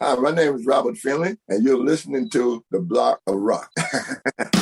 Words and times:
Hi, 0.00 0.14
my 0.14 0.30
name 0.30 0.54
is 0.54 0.64
Robert 0.64 0.96
Finley, 0.96 1.36
and 1.48 1.64
you're 1.64 1.84
listening 1.84 2.30
to 2.30 2.64
The 2.70 2.78
Blog 2.78 3.18
of 3.26 3.34
Rock. 3.34 3.72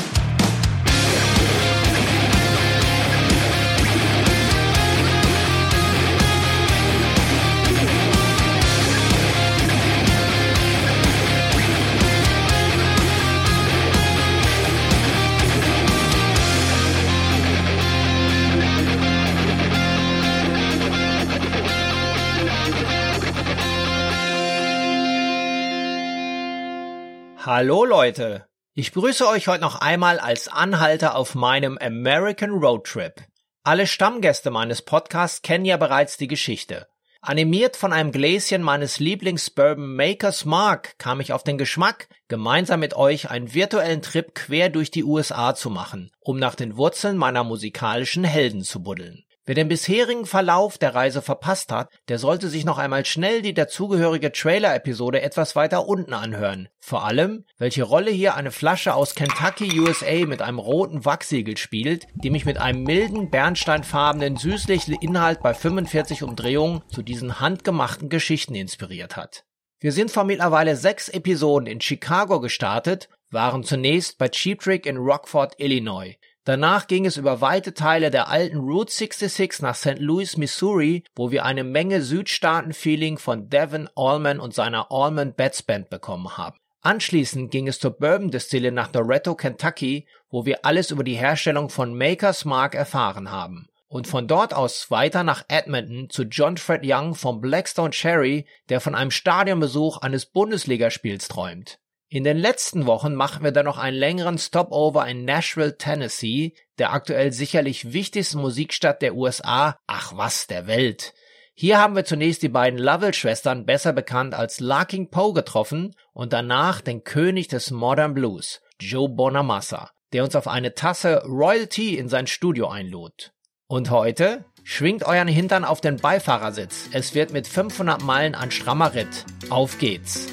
Hallo 27.47 27.85
Leute, 27.85 28.45
ich 28.75 28.91
grüße 28.91 29.25
euch 29.29 29.47
heute 29.47 29.61
noch 29.61 29.81
einmal 29.81 30.19
als 30.19 30.49
Anhalter 30.49 31.15
auf 31.15 31.37
meinem 31.37 31.79
American 31.79 32.51
Road 32.51 32.89
Trip. 32.89 33.23
Alle 33.63 33.87
Stammgäste 33.87 34.51
meines 34.51 34.83
Podcasts 34.83 35.43
kennen 35.43 35.65
ja 35.65 35.77
bereits 35.77 36.17
die 36.17 36.27
Geschichte. 36.27 36.89
Animiert 37.21 37.77
von 37.77 37.93
einem 37.93 38.11
Gläschen 38.11 38.63
meines 38.63 38.99
Lieblings-Bourbon 38.99 39.95
Makers 39.95 40.45
Mark 40.45 40.99
kam 40.99 41.21
ich 41.21 41.33
auf 41.33 41.45
den 41.45 41.57
Geschmack, 41.57 42.09
gemeinsam 42.27 42.81
mit 42.81 42.97
euch 42.97 43.31
einen 43.31 43.55
virtuellen 43.55 44.03
Trip 44.03 44.35
quer 44.35 44.69
durch 44.69 44.91
die 44.91 45.05
USA 45.05 45.55
zu 45.55 45.71
machen, 45.71 46.11
um 46.19 46.41
nach 46.41 46.57
den 46.57 46.77
Wurzeln 46.77 47.17
meiner 47.17 47.45
musikalischen 47.45 48.25
Helden 48.25 48.65
zu 48.65 48.83
buddeln. 48.83 49.23
Wer 49.49 49.55
den 49.55 49.69
bisherigen 49.69 50.27
Verlauf 50.27 50.77
der 50.77 50.97
Reise 50.97 51.23
verpasst 51.23 51.71
hat, 51.71 51.89
der 52.09 52.19
sollte 52.19 52.49
sich 52.49 52.65
noch 52.65 52.79
einmal 52.79 53.05
schnell 53.05 53.43
die 53.43 53.55
dazugehörige 53.55 54.33
Trailer-Episode 54.33 55.23
etwas 55.23 55.55
weiter 55.55 55.87
unten 55.87 56.15
anhören. 56.15 56.69
Vor 56.81 57.05
allem, 57.05 57.45
welche 57.57 57.85
Rolle 57.85 58.11
hier 58.11 58.35
eine 58.35 58.51
Flasche 58.51 58.93
aus 58.95 59.15
Kentucky, 59.15 59.79
USA 59.79 60.27
mit 60.27 60.43
einem 60.43 60.59
roten 60.59 61.05
Wachsiegel 61.05 61.57
spielt, 61.57 62.09
die 62.15 62.31
mich 62.31 62.45
mit 62.45 62.59
einem 62.59 62.83
milden, 62.83 63.31
bernsteinfarbenen, 63.31 64.37
süßlichen 64.37 64.95
Inhalt 64.95 65.41
bei 65.45 65.55
45 65.55 66.25
Umdrehungen 66.25 66.83
zu 66.89 67.03
diesen 67.03 67.39
handgemachten 67.39 68.09
Geschichten 68.09 68.57
inspiriert 68.57 69.17
hat. 69.17 69.45
Wir 69.79 69.93
sind 69.93 70.11
vor 70.11 70.25
mittlerweile 70.25 70.75
sechs 70.75 71.09
Episoden 71.09 71.69
in 71.69 71.81
Chicago 71.81 72.41
gestartet, 72.41 73.09
waren 73.31 73.63
zunächst 73.63 74.19
bei 74.19 74.29
Cheap 74.29 74.59
Trick 74.59 74.87
in 74.87 74.97
Rockford, 74.97 75.55
Illinois. 75.61 76.17
Danach 76.47 76.87
ging 76.87 77.07
es 77.07 77.17
über 77.17 77.41
weite 77.41 77.75
Teile 77.75 78.13
der 78.13 78.29
alten 78.29 78.59
Route 78.59 78.93
66 78.93 79.63
nach 79.63 79.75
St. 79.75 79.99
Louis, 79.99 80.37
Missouri, 80.37 81.03
wo 81.17 81.33
wir 81.33 81.45
eine 81.45 81.65
Menge 81.65 82.03
Südstaaten-Feeling 82.03 83.19
von 83.19 83.51
Devin 83.51 83.91
Allman 83.97 84.39
und 84.39 84.55
seiner 84.55 84.93
Allman 84.93 85.35
Bats 85.35 85.65
Band 85.65 85.91
bekommen 85.91 86.37
haben. 86.37 86.57
Anschließend 86.83 87.51
ging 87.51 87.67
es 87.67 87.81
zur 87.81 87.99
Bourbon 87.99 88.31
Distille 88.31 88.71
nach 88.71 88.93
Loretto, 88.95 89.35
Kentucky, 89.35 90.07
wo 90.31 90.47
wir 90.47 90.65
alles 90.65 90.93
über 90.93 91.03
die 91.03 91.17
Herstellung 91.17 91.69
von 91.69 91.99
Maker's 91.99 92.45
Mark 92.45 92.77
erfahren 92.77 93.33
haben. 93.33 93.67
Und 93.89 94.07
von 94.07 94.29
dort 94.29 94.55
aus 94.55 94.89
weiter 94.89 95.25
nach 95.25 95.45
Edmonton 95.49 96.11
zu 96.11 96.23
John 96.23 96.59
Fred 96.59 96.83
Young 96.85 97.17
vom 97.17 97.41
Blackstone 97.41 97.91
Cherry, 97.91 98.47
der 98.69 98.81
von 98.81 98.95
einem 98.95 99.11
Stadionbesuch 99.11 99.99
eines 99.99 100.27
Bundesligaspiels 100.27 101.27
träumt. 101.27 101.81
In 102.17 102.25
den 102.25 102.39
letzten 102.39 102.87
Wochen 102.87 103.15
machen 103.15 103.45
wir 103.45 103.53
dann 103.53 103.67
noch 103.67 103.77
einen 103.77 103.99
längeren 103.99 104.39
Stopover 104.39 105.07
in 105.07 105.27
Nashville, 105.27 105.77
Tennessee, 105.77 106.55
der 106.79 106.95
aktuell 106.95 107.31
sicherlich 107.31 107.93
wichtigsten 107.93 108.39
Musikstadt 108.39 109.03
der 109.03 109.15
USA, 109.15 109.77
ach 109.87 110.17
was, 110.17 110.47
der 110.47 110.67
Welt. 110.67 111.13
Hier 111.53 111.79
haben 111.79 111.95
wir 111.95 112.07
zunächst 112.07 112.43
die 112.43 112.49
beiden 112.49 112.79
Lovell-Schwestern, 112.79 113.67
besser 113.67 113.93
bekannt 113.93 114.33
als 114.33 114.61
Larking 114.61 115.11
Poe, 115.11 115.35
getroffen 115.35 115.95
und 116.15 116.33
danach 116.33 116.81
den 116.81 117.05
König 117.05 117.49
des 117.49 117.71
Modern 117.71 118.15
Blues, 118.15 118.63
Joe 118.81 119.11
Bonamassa, 119.11 119.91
der 120.15 120.25
uns 120.25 120.35
auf 120.37 120.49
eine 120.49 120.73
Tasse 120.73 121.23
Royalty 121.27 121.99
in 121.99 122.09
sein 122.09 122.27
Studio 122.27 122.69
einlud. 122.69 123.35
Und 123.67 123.91
heute 123.91 124.47
schwingt 124.65 125.05
euren 125.05 125.29
Hintern 125.29 125.67
auf 125.67 125.83
den 125.83 125.99
Beifahrersitz. 125.99 126.89
Es 126.93 127.15
wird 127.15 127.35
mit 127.35 127.47
500 127.47 128.03
Meilen 128.03 128.35
ein 128.35 128.51
strammer 128.51 128.95
Ritt. 128.95 129.27
Auf 129.51 129.77
geht's! 129.77 130.29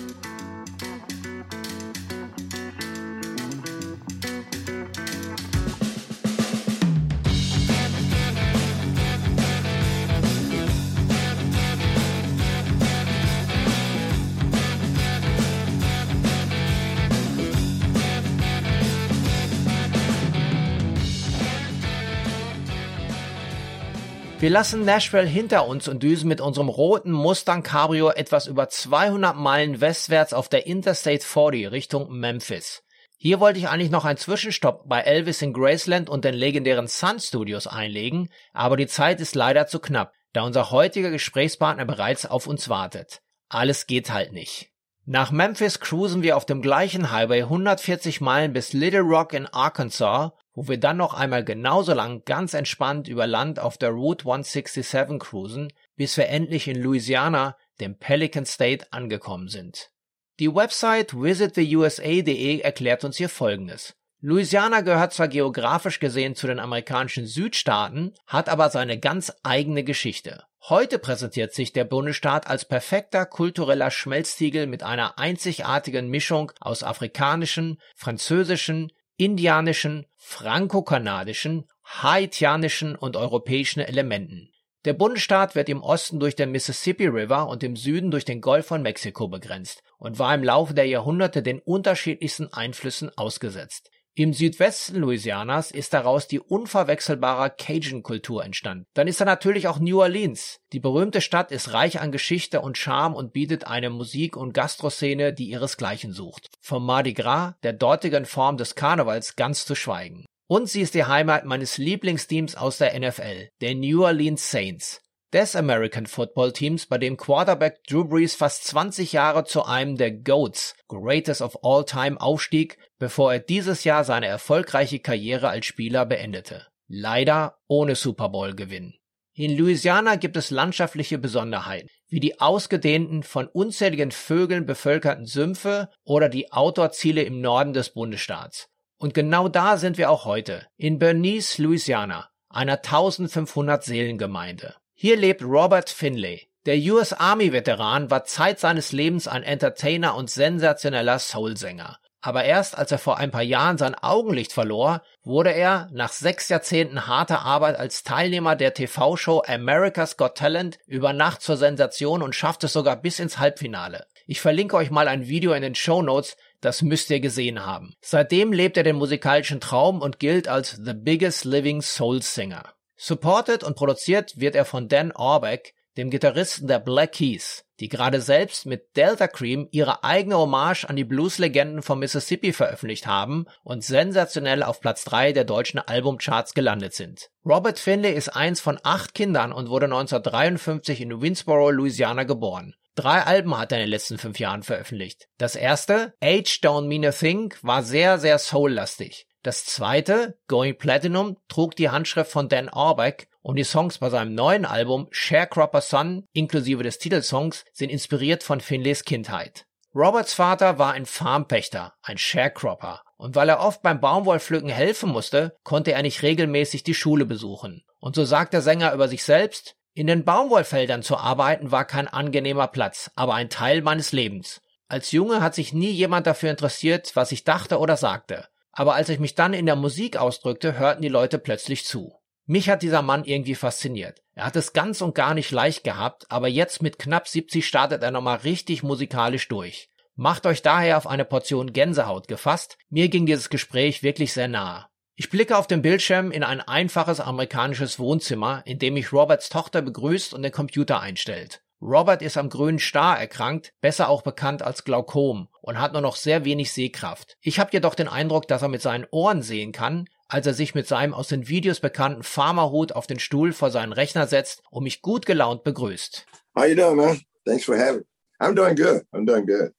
Wir 24.43 24.49
lassen 24.49 24.83
Nashville 24.83 25.25
hinter 25.25 25.69
uns 25.69 25.87
und 25.87 26.03
düsen 26.03 26.27
mit 26.27 26.41
unserem 26.41 26.67
roten 26.67 27.13
Mustang 27.13 27.63
Cabrio 27.63 28.09
etwas 28.09 28.45
über 28.45 28.67
200 28.67 29.37
Meilen 29.37 29.79
westwärts 29.79 30.33
auf 30.33 30.49
der 30.49 30.67
Interstate 30.67 31.25
40 31.25 31.71
Richtung 31.71 32.11
Memphis. 32.11 32.83
Hier 33.15 33.39
wollte 33.39 33.59
ich 33.59 33.69
eigentlich 33.69 33.89
noch 33.89 34.03
einen 34.03 34.17
Zwischenstopp 34.17 34.89
bei 34.89 34.99
Elvis 34.99 35.41
in 35.41 35.53
Graceland 35.53 36.09
und 36.09 36.25
den 36.25 36.33
legendären 36.33 36.87
Sun 36.87 37.21
Studios 37.21 37.67
einlegen, 37.67 38.27
aber 38.51 38.75
die 38.75 38.87
Zeit 38.87 39.21
ist 39.21 39.33
leider 39.33 39.65
zu 39.65 39.79
knapp, 39.79 40.11
da 40.33 40.41
unser 40.41 40.71
heutiger 40.71 41.09
Gesprächspartner 41.09 41.85
bereits 41.85 42.25
auf 42.25 42.45
uns 42.45 42.67
wartet. 42.67 43.21
Alles 43.47 43.87
geht 43.87 44.11
halt 44.11 44.33
nicht. 44.33 44.71
Nach 45.05 45.31
Memphis 45.31 45.79
cruisen 45.79 46.21
wir 46.21 46.35
auf 46.35 46.45
dem 46.45 46.61
gleichen 46.61 47.11
Highway 47.11 47.43
140 47.43 48.19
Meilen 48.19 48.51
bis 48.51 48.73
Little 48.73 49.03
Rock 49.03 49.31
in 49.31 49.47
Arkansas 49.47 50.31
wo 50.53 50.67
wir 50.67 50.79
dann 50.79 50.97
noch 50.97 51.13
einmal 51.13 51.43
genauso 51.43 51.93
lang 51.93 52.23
ganz 52.25 52.53
entspannt 52.53 53.07
über 53.07 53.27
Land 53.27 53.59
auf 53.59 53.77
der 53.77 53.89
Route 53.89 54.25
167 54.25 55.19
cruisen, 55.19 55.73
bis 55.95 56.17
wir 56.17 56.27
endlich 56.27 56.67
in 56.67 56.81
Louisiana, 56.81 57.57
dem 57.79 57.97
Pelican 57.97 58.45
State, 58.45 58.87
angekommen 58.91 59.47
sind. 59.47 59.91
Die 60.39 60.53
Website 60.53 61.13
visittheusa.de 61.13 62.59
erklärt 62.59 63.03
uns 63.03 63.17
hier 63.17 63.29
Folgendes. 63.29 63.95
Louisiana 64.19 64.81
gehört 64.81 65.13
zwar 65.13 65.27
geografisch 65.27 65.99
gesehen 65.99 66.33
zu 66.33 66.47
den 66.47 66.59
amerikanischen 66.59 67.27
Südstaaten, 67.27 68.13
hat 68.25 68.47
aber 68.47 68.69
seine 68.69 68.97
ganz 68.97 69.33
eigene 69.43 69.83
Geschichte. 69.83 70.45
Heute 70.69 70.97
präsentiert 70.97 71.53
sich 71.53 71.73
der 71.73 71.83
Bundesstaat 71.83 72.47
als 72.47 72.63
perfekter 72.63 73.25
kultureller 73.25 73.91
Schmelztiegel 73.91 74.65
mit 74.65 74.81
einer 74.81 75.19
einzigartigen 75.19 76.07
Mischung 76.07 76.53
aus 76.61 76.83
afrikanischen, 76.83 77.81
französischen, 77.97 78.93
indianischen, 79.17 80.05
franko-kanadischen, 80.17 81.65
haitianischen 81.85 82.95
und 82.95 83.15
europäischen 83.15 83.81
Elementen. 83.81 84.49
Der 84.85 84.93
Bundesstaat 84.93 85.55
wird 85.55 85.69
im 85.69 85.81
Osten 85.81 86.19
durch 86.19 86.35
den 86.35 86.51
Mississippi 86.51 87.07
River 87.07 87.47
und 87.47 87.63
im 87.63 87.77
Süden 87.77 88.11
durch 88.11 88.25
den 88.25 88.41
Golf 88.41 88.67
von 88.67 88.81
Mexiko 88.81 89.29
begrenzt 89.29 89.81
und 89.97 90.19
war 90.19 90.35
im 90.35 90.43
Laufe 90.43 90.73
der 90.73 90.87
Jahrhunderte 90.87 91.41
den 91.41 91.59
unterschiedlichsten 91.59 92.51
Einflüssen 92.51 93.09
ausgesetzt. 93.17 93.89
Im 94.15 94.31
Südwesten 94.31 94.97
Louisianas 94.97 95.71
ist 95.71 95.91
daraus 95.91 96.27
die 96.27 96.39
unverwechselbare 96.39 97.49
Cajun-Kultur 97.49 98.45
entstanden. 98.45 98.85
Dann 98.93 99.07
ist 99.07 99.19
da 99.19 99.25
natürlich 99.25 99.67
auch 99.67 99.79
New 99.79 100.01
Orleans. 100.01 100.59
Die 100.71 100.79
berühmte 100.79 101.19
Stadt 101.19 101.51
ist 101.51 101.73
reich 101.73 101.99
an 101.99 102.11
Geschichte 102.11 102.61
und 102.61 102.77
Charme 102.77 103.15
und 103.15 103.33
bietet 103.33 103.65
eine 103.65 103.89
Musik- 103.89 104.37
und 104.37 104.53
Gastroszene, 104.53 105.33
die 105.33 105.49
ihresgleichen 105.49 106.13
sucht. 106.13 106.49
Vom 106.61 106.85
Mardi 106.85 107.13
Gras, 107.13 107.55
der 107.63 107.73
dortigen 107.73 108.25
Form 108.25 108.57
des 108.57 108.75
Karnevals, 108.75 109.35
ganz 109.35 109.65
zu 109.65 109.73
schweigen. 109.73 110.27
Und 110.47 110.69
sie 110.69 110.81
ist 110.81 110.93
die 110.93 111.05
Heimat 111.05 111.45
meines 111.45 111.79
Lieblingsteams 111.79 112.53
aus 112.53 112.77
der 112.77 112.93
NFL, 112.99 113.49
der 113.61 113.73
New 113.73 114.03
Orleans 114.03 114.51
Saints 114.51 115.02
des 115.33 115.55
American 115.55 116.05
Football 116.05 116.53
Teams, 116.53 116.85
bei 116.85 116.99
dem 116.99 117.17
Quarterback 117.17 117.83
Drew 117.85 118.05
Brees 118.05 118.35
fast 118.35 118.65
20 118.65 119.13
Jahre 119.13 119.45
zu 119.45 119.65
einem 119.65 119.97
der 119.97 120.11
GOATs, 120.11 120.75
Greatest 120.87 121.41
of 121.41 121.57
All 121.63 121.83
Time, 121.85 122.21
aufstieg, 122.21 122.77
bevor 122.99 123.33
er 123.33 123.39
dieses 123.39 123.83
Jahr 123.83 124.03
seine 124.03 124.27
erfolgreiche 124.27 124.99
Karriere 124.99 125.49
als 125.49 125.65
Spieler 125.65 126.05
beendete. 126.05 126.67
Leider 126.87 127.57
ohne 127.67 127.95
Super 127.95 128.29
Bowl 128.29 128.53
Gewinn. 128.53 128.93
In 129.35 129.57
Louisiana 129.57 130.15
gibt 130.15 130.37
es 130.37 130.51
landschaftliche 130.51 131.17
Besonderheiten, 131.17 131.89
wie 132.07 132.19
die 132.19 132.39
ausgedehnten, 132.39 133.23
von 133.23 133.47
unzähligen 133.47 134.11
Vögeln 134.11 134.67
bevölkerten 134.67 135.25
Sümpfe 135.25 135.89
oder 136.03 136.29
die 136.29 136.51
Outdoor-Ziele 136.51 137.23
im 137.23 137.41
Norden 137.41 137.73
des 137.73 137.89
Bundesstaats. 137.89 138.67
Und 138.99 139.15
genau 139.15 139.47
da 139.47 139.77
sind 139.77 139.97
wir 139.97 140.11
auch 140.11 140.25
heute, 140.25 140.67
in 140.77 140.99
Bernice, 140.99 141.57
Louisiana, 141.57 142.29
einer 142.49 142.73
1500 142.73 143.83
Seelengemeinde. 143.83 144.75
Hier 144.95 145.17
lebt 145.17 145.43
Robert 145.43 145.89
Finlay. 145.89 146.47
Der 146.65 146.77
US 146.77 147.11
Army 147.11 147.51
Veteran 147.51 148.09
war 148.09 148.23
Zeit 148.23 148.59
seines 148.59 148.93
Lebens 148.93 149.27
ein 149.27 149.43
Entertainer 149.43 150.15
und 150.15 150.29
sensationeller 150.29 151.19
Soulsänger. 151.19 151.97
Aber 152.21 152.45
erst 152.45 152.77
als 152.77 152.89
er 152.89 152.99
vor 152.99 153.17
ein 153.17 153.31
paar 153.31 153.43
Jahren 153.43 153.77
sein 153.77 153.95
Augenlicht 153.95 154.53
verlor, 154.53 155.01
wurde 155.23 155.53
er 155.53 155.89
nach 155.91 156.13
sechs 156.13 156.47
Jahrzehnten 156.47 157.05
harter 157.05 157.41
Arbeit 157.41 157.77
als 157.77 158.03
Teilnehmer 158.03 158.55
der 158.55 158.73
TV-Show 158.73 159.43
America's 159.45 160.15
Got 160.15 160.35
Talent 160.35 160.77
über 160.87 161.11
Nacht 161.11 161.41
zur 161.41 161.57
Sensation 161.57 162.21
und 162.21 162.33
schaffte 162.33 162.67
es 162.67 162.73
sogar 162.73 162.95
bis 162.95 163.19
ins 163.19 163.39
Halbfinale. 163.39 164.05
Ich 164.25 164.39
verlinke 164.39 164.77
euch 164.77 164.89
mal 164.89 165.09
ein 165.09 165.27
Video 165.27 165.51
in 165.51 165.63
den 165.63 165.75
Show 165.75 166.01
Notes, 166.01 166.37
das 166.61 166.81
müsst 166.81 167.09
ihr 167.09 167.19
gesehen 167.19 167.65
haben. 167.65 167.93
Seitdem 167.99 168.53
lebt 168.53 168.77
er 168.77 168.83
den 168.83 168.95
musikalischen 168.95 169.59
Traum 169.59 170.01
und 170.01 170.19
gilt 170.19 170.47
als 170.47 170.79
the 170.81 170.93
biggest 170.93 171.43
living 171.43 171.81
soul 171.81 172.21
singer. 172.21 172.73
Supported 172.95 173.63
und 173.63 173.75
produziert 173.75 174.39
wird 174.39 174.55
er 174.55 174.65
von 174.65 174.87
Dan 174.87 175.11
Orbeck, 175.11 175.73
dem 175.97 176.09
Gitarristen 176.09 176.67
der 176.67 176.79
Black 176.79 177.13
Keys, 177.13 177.65
die 177.79 177.87
gerade 177.87 178.19
selbst 178.21 178.65
mit 178.65 178.95
Delta 178.95 179.27
Cream 179.27 179.67
ihre 179.71 180.03
eigene 180.03 180.37
Hommage 180.37 180.85
an 180.85 180.95
die 180.95 181.03
Blues-Legenden 181.03 181.83
von 181.83 181.99
Mississippi 181.99 182.51
veröffentlicht 182.53 183.05
haben 183.05 183.45
und 183.63 183.83
sensationell 183.83 184.63
auf 184.63 184.79
Platz 184.79 185.03
3 185.05 185.33
der 185.33 185.43
deutschen 185.43 185.79
Albumcharts 185.79 186.53
gelandet 186.53 186.93
sind. 186.93 187.29
Robert 187.45 187.79
Finley 187.79 188.13
ist 188.13 188.29
eins 188.29 188.59
von 188.59 188.79
acht 188.83 189.13
Kindern 189.13 189.53
und 189.53 189.69
wurde 189.69 189.85
1953 189.85 191.01
in 191.01 191.21
Winsboro, 191.21 191.69
Louisiana 191.69 192.23
geboren. 192.23 192.75
Drei 192.95 193.23
Alben 193.23 193.57
hat 193.57 193.71
er 193.71 193.79
in 193.79 193.85
den 193.85 193.89
letzten 193.89 194.19
fünf 194.19 194.39
Jahren 194.39 194.61
veröffentlicht. 194.61 195.27
Das 195.39 195.55
erste, 195.55 196.13
Age 196.21 196.59
Don't 196.61 196.87
Mean 196.87 197.05
a 197.05 197.11
Thing, 197.11 197.53
war 197.63 197.81
sehr, 197.81 198.19
sehr 198.19 198.37
soul-lastig. 198.37 199.27
Das 199.43 199.65
zweite, 199.65 200.39
Going 200.47 200.77
Platinum, 200.77 201.35
trug 201.49 201.75
die 201.75 201.89
Handschrift 201.89 202.31
von 202.31 202.47
Dan 202.47 202.69
Orbeck 202.69 203.27
und 203.41 203.57
die 203.57 203.65
Songs 203.65 203.97
bei 203.97 204.09
seinem 204.09 204.33
neuen 204.35 204.63
Album 204.63 205.09
Sharecropper 205.11 205.81
Son 205.81 206.25
inklusive 206.31 206.81
des 206.81 206.97
Titelsongs 206.97 207.65
sind 207.73 207.89
inspiriert 207.89 208.41
von 208.41 208.61
Finleys 208.61 209.03
Kindheit. 209.03 209.65
Roberts 209.93 210.33
Vater 210.33 210.79
war 210.79 210.93
ein 210.93 211.05
Farmpächter, 211.05 211.93
ein 212.01 212.17
Sharecropper, 212.17 213.01
und 213.17 213.35
weil 213.35 213.49
er 213.49 213.59
oft 213.59 213.81
beim 213.81 213.99
Baumwollpflücken 213.99 214.69
helfen 214.69 215.09
musste, 215.09 215.57
konnte 215.63 215.91
er 215.91 216.03
nicht 216.03 216.23
regelmäßig 216.23 216.83
die 216.83 216.95
Schule 216.95 217.25
besuchen. 217.25 217.83
Und 217.99 218.15
so 218.15 218.23
sagt 218.23 218.53
der 218.53 218.61
Sänger 218.61 218.93
über 218.93 219.09
sich 219.09 219.25
selbst, 219.25 219.75
in 219.93 220.07
den 220.07 220.23
Baumwollfeldern 220.23 221.03
zu 221.03 221.17
arbeiten 221.17 221.71
war 221.71 221.83
kein 221.83 222.07
angenehmer 222.07 222.67
Platz, 222.67 223.11
aber 223.15 223.33
ein 223.33 223.49
Teil 223.49 223.81
meines 223.81 224.13
Lebens. 224.13 224.61
Als 224.87 225.11
Junge 225.11 225.41
hat 225.41 225.53
sich 225.53 225.73
nie 225.73 225.91
jemand 225.91 226.27
dafür 226.27 226.49
interessiert, 226.49 227.15
was 227.15 227.33
ich 227.33 227.43
dachte 227.43 227.77
oder 227.77 227.97
sagte. 227.97 228.47
Aber 228.73 228.95
als 228.95 229.09
ich 229.09 229.19
mich 229.19 229.35
dann 229.35 229.53
in 229.53 229.65
der 229.65 229.75
Musik 229.75 230.17
ausdrückte, 230.17 230.77
hörten 230.77 231.01
die 231.01 231.07
Leute 231.07 231.39
plötzlich 231.39 231.85
zu. 231.85 232.19
Mich 232.45 232.69
hat 232.69 232.81
dieser 232.81 233.01
Mann 233.01 233.23
irgendwie 233.23 233.55
fasziniert. 233.55 234.21
Er 234.33 234.45
hat 234.45 234.55
es 234.55 234.73
ganz 234.73 235.01
und 235.01 235.15
gar 235.15 235.33
nicht 235.33 235.51
leicht 235.51 235.83
gehabt, 235.83 236.25
aber 236.29 236.49
jetzt 236.49 236.81
mit 236.81 236.99
knapp 236.99 237.27
70 237.27 237.65
startet 237.65 238.03
er 238.03 238.11
nochmal 238.11 238.39
richtig 238.39 238.83
musikalisch 238.83 239.47
durch. 239.47 239.89
Macht 240.15 240.45
euch 240.45 240.61
daher 240.61 240.97
auf 240.97 241.07
eine 241.07 241.23
Portion 241.23 241.71
Gänsehaut 241.71 242.27
gefasst. 242.27 242.77
Mir 242.89 243.07
ging 243.09 243.25
dieses 243.25 243.49
Gespräch 243.49 244.03
wirklich 244.03 244.33
sehr 244.33 244.47
nahe. 244.47 244.87
Ich 245.15 245.29
blicke 245.29 245.57
auf 245.57 245.67
den 245.67 245.83
Bildschirm 245.83 246.31
in 246.31 246.43
ein 246.43 246.59
einfaches 246.59 247.19
amerikanisches 247.19 247.99
Wohnzimmer, 247.99 248.63
in 248.65 248.79
dem 248.79 248.95
mich 248.95 249.13
Roberts 249.13 249.49
Tochter 249.49 249.81
begrüßt 249.81 250.33
und 250.33 250.41
den 250.41 250.51
Computer 250.51 250.99
einstellt. 250.99 251.61
Robert 251.83 252.21
ist 252.21 252.37
am 252.37 252.47
grünen 252.47 252.79
Star 252.79 253.19
erkrankt, 253.19 253.73
besser 253.81 254.07
auch 254.07 254.21
bekannt 254.21 254.61
als 254.61 254.85
Glaukom, 254.85 255.49
und 255.61 255.81
hat 255.81 255.91
nur 255.91 256.01
noch 256.01 256.15
sehr 256.15 256.45
wenig 256.45 256.71
Sehkraft. 256.71 257.35
Ich 257.41 257.59
habe 257.59 257.71
jedoch 257.73 257.93
den 257.93 258.07
Eindruck, 258.07 258.47
dass 258.47 258.61
er 258.61 258.69
mit 258.69 258.81
seinen 258.81 259.05
Ohren 259.11 259.41
sehen 259.41 259.73
kann, 259.73 260.07
als 260.29 260.47
er 260.47 260.53
sich 260.53 260.75
mit 260.75 260.87
seinem 260.87 261.13
aus 261.13 261.27
den 261.27 261.49
Videos 261.49 261.81
bekannten 261.81 262.23
Farmerhut 262.23 262.93
auf 262.93 263.05
den 263.05 263.19
Stuhl 263.19 263.51
vor 263.51 263.69
seinen 263.69 263.91
Rechner 263.91 264.27
setzt 264.27 264.63
und 264.71 264.83
mich 264.83 265.01
gut 265.01 265.25
gelaunt 265.25 265.65
begrüßt. 265.65 266.25
How 266.57 266.65
you 266.65 266.75
doing, 266.75 266.95
man? 266.95 267.21
Thanks 267.45 267.65
for 267.65 267.77
having. 267.77 268.05
I'm 268.39 268.55
doing 268.55 268.77
good. 268.77 269.03
I'm 269.11 269.25
doing 269.25 269.45
good. 269.45 269.73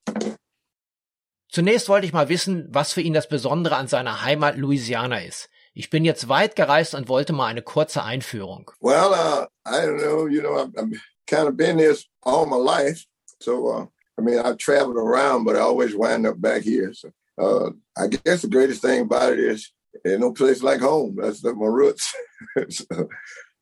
Zunächst 1.48 1.88
wollte 1.88 2.06
ich 2.06 2.12
mal 2.12 2.28
wissen, 2.28 2.66
was 2.68 2.92
für 2.92 3.00
ihn 3.00 3.14
das 3.14 3.28
Besondere 3.28 3.76
an 3.76 3.88
seiner 3.88 4.22
Heimat 4.22 4.58
Louisiana 4.58 5.20
ist. 5.20 5.48
Ich 5.72 5.88
bin 5.88 6.04
jetzt 6.04 6.28
weit 6.28 6.54
gereist 6.54 6.94
und 6.94 7.08
wollte 7.08 7.32
mal 7.32 7.46
eine 7.46 7.62
kurze 7.62 8.02
Einführung. 8.02 8.70
Well, 8.80 9.10
uh, 9.10 9.46
I 9.66 9.86
don't 9.86 9.98
know, 9.98 10.26
you 10.28 10.40
know, 10.40 10.56
I've, 10.56 10.72
I've 10.76 11.00
kind 11.26 11.48
of 11.48 11.56
been 11.56 11.78
here 11.78 11.94
all 12.22 12.46
my 12.46 12.56
life. 12.56 13.04
So, 13.40 13.68
uh, 13.68 13.86
I 14.18 14.22
mean, 14.22 14.38
I've 14.38 14.58
traveled 14.58 14.96
around, 14.96 15.44
but 15.44 15.56
I 15.56 15.60
always 15.60 15.94
wind 15.94 16.26
up 16.26 16.40
back 16.40 16.62
here. 16.62 16.92
So, 16.94 17.10
uh, 17.38 17.70
I 17.96 18.08
guess 18.08 18.42
the 18.42 18.48
greatest 18.48 18.82
thing 18.82 19.02
about 19.02 19.32
it 19.32 19.38
is 19.38 19.72
there's 20.04 20.20
no 20.20 20.32
place 20.32 20.62
like 20.62 20.80
home. 20.80 21.16
That's 21.20 21.42
my 21.44 21.66
roots. 21.66 22.14
so, 22.68 23.08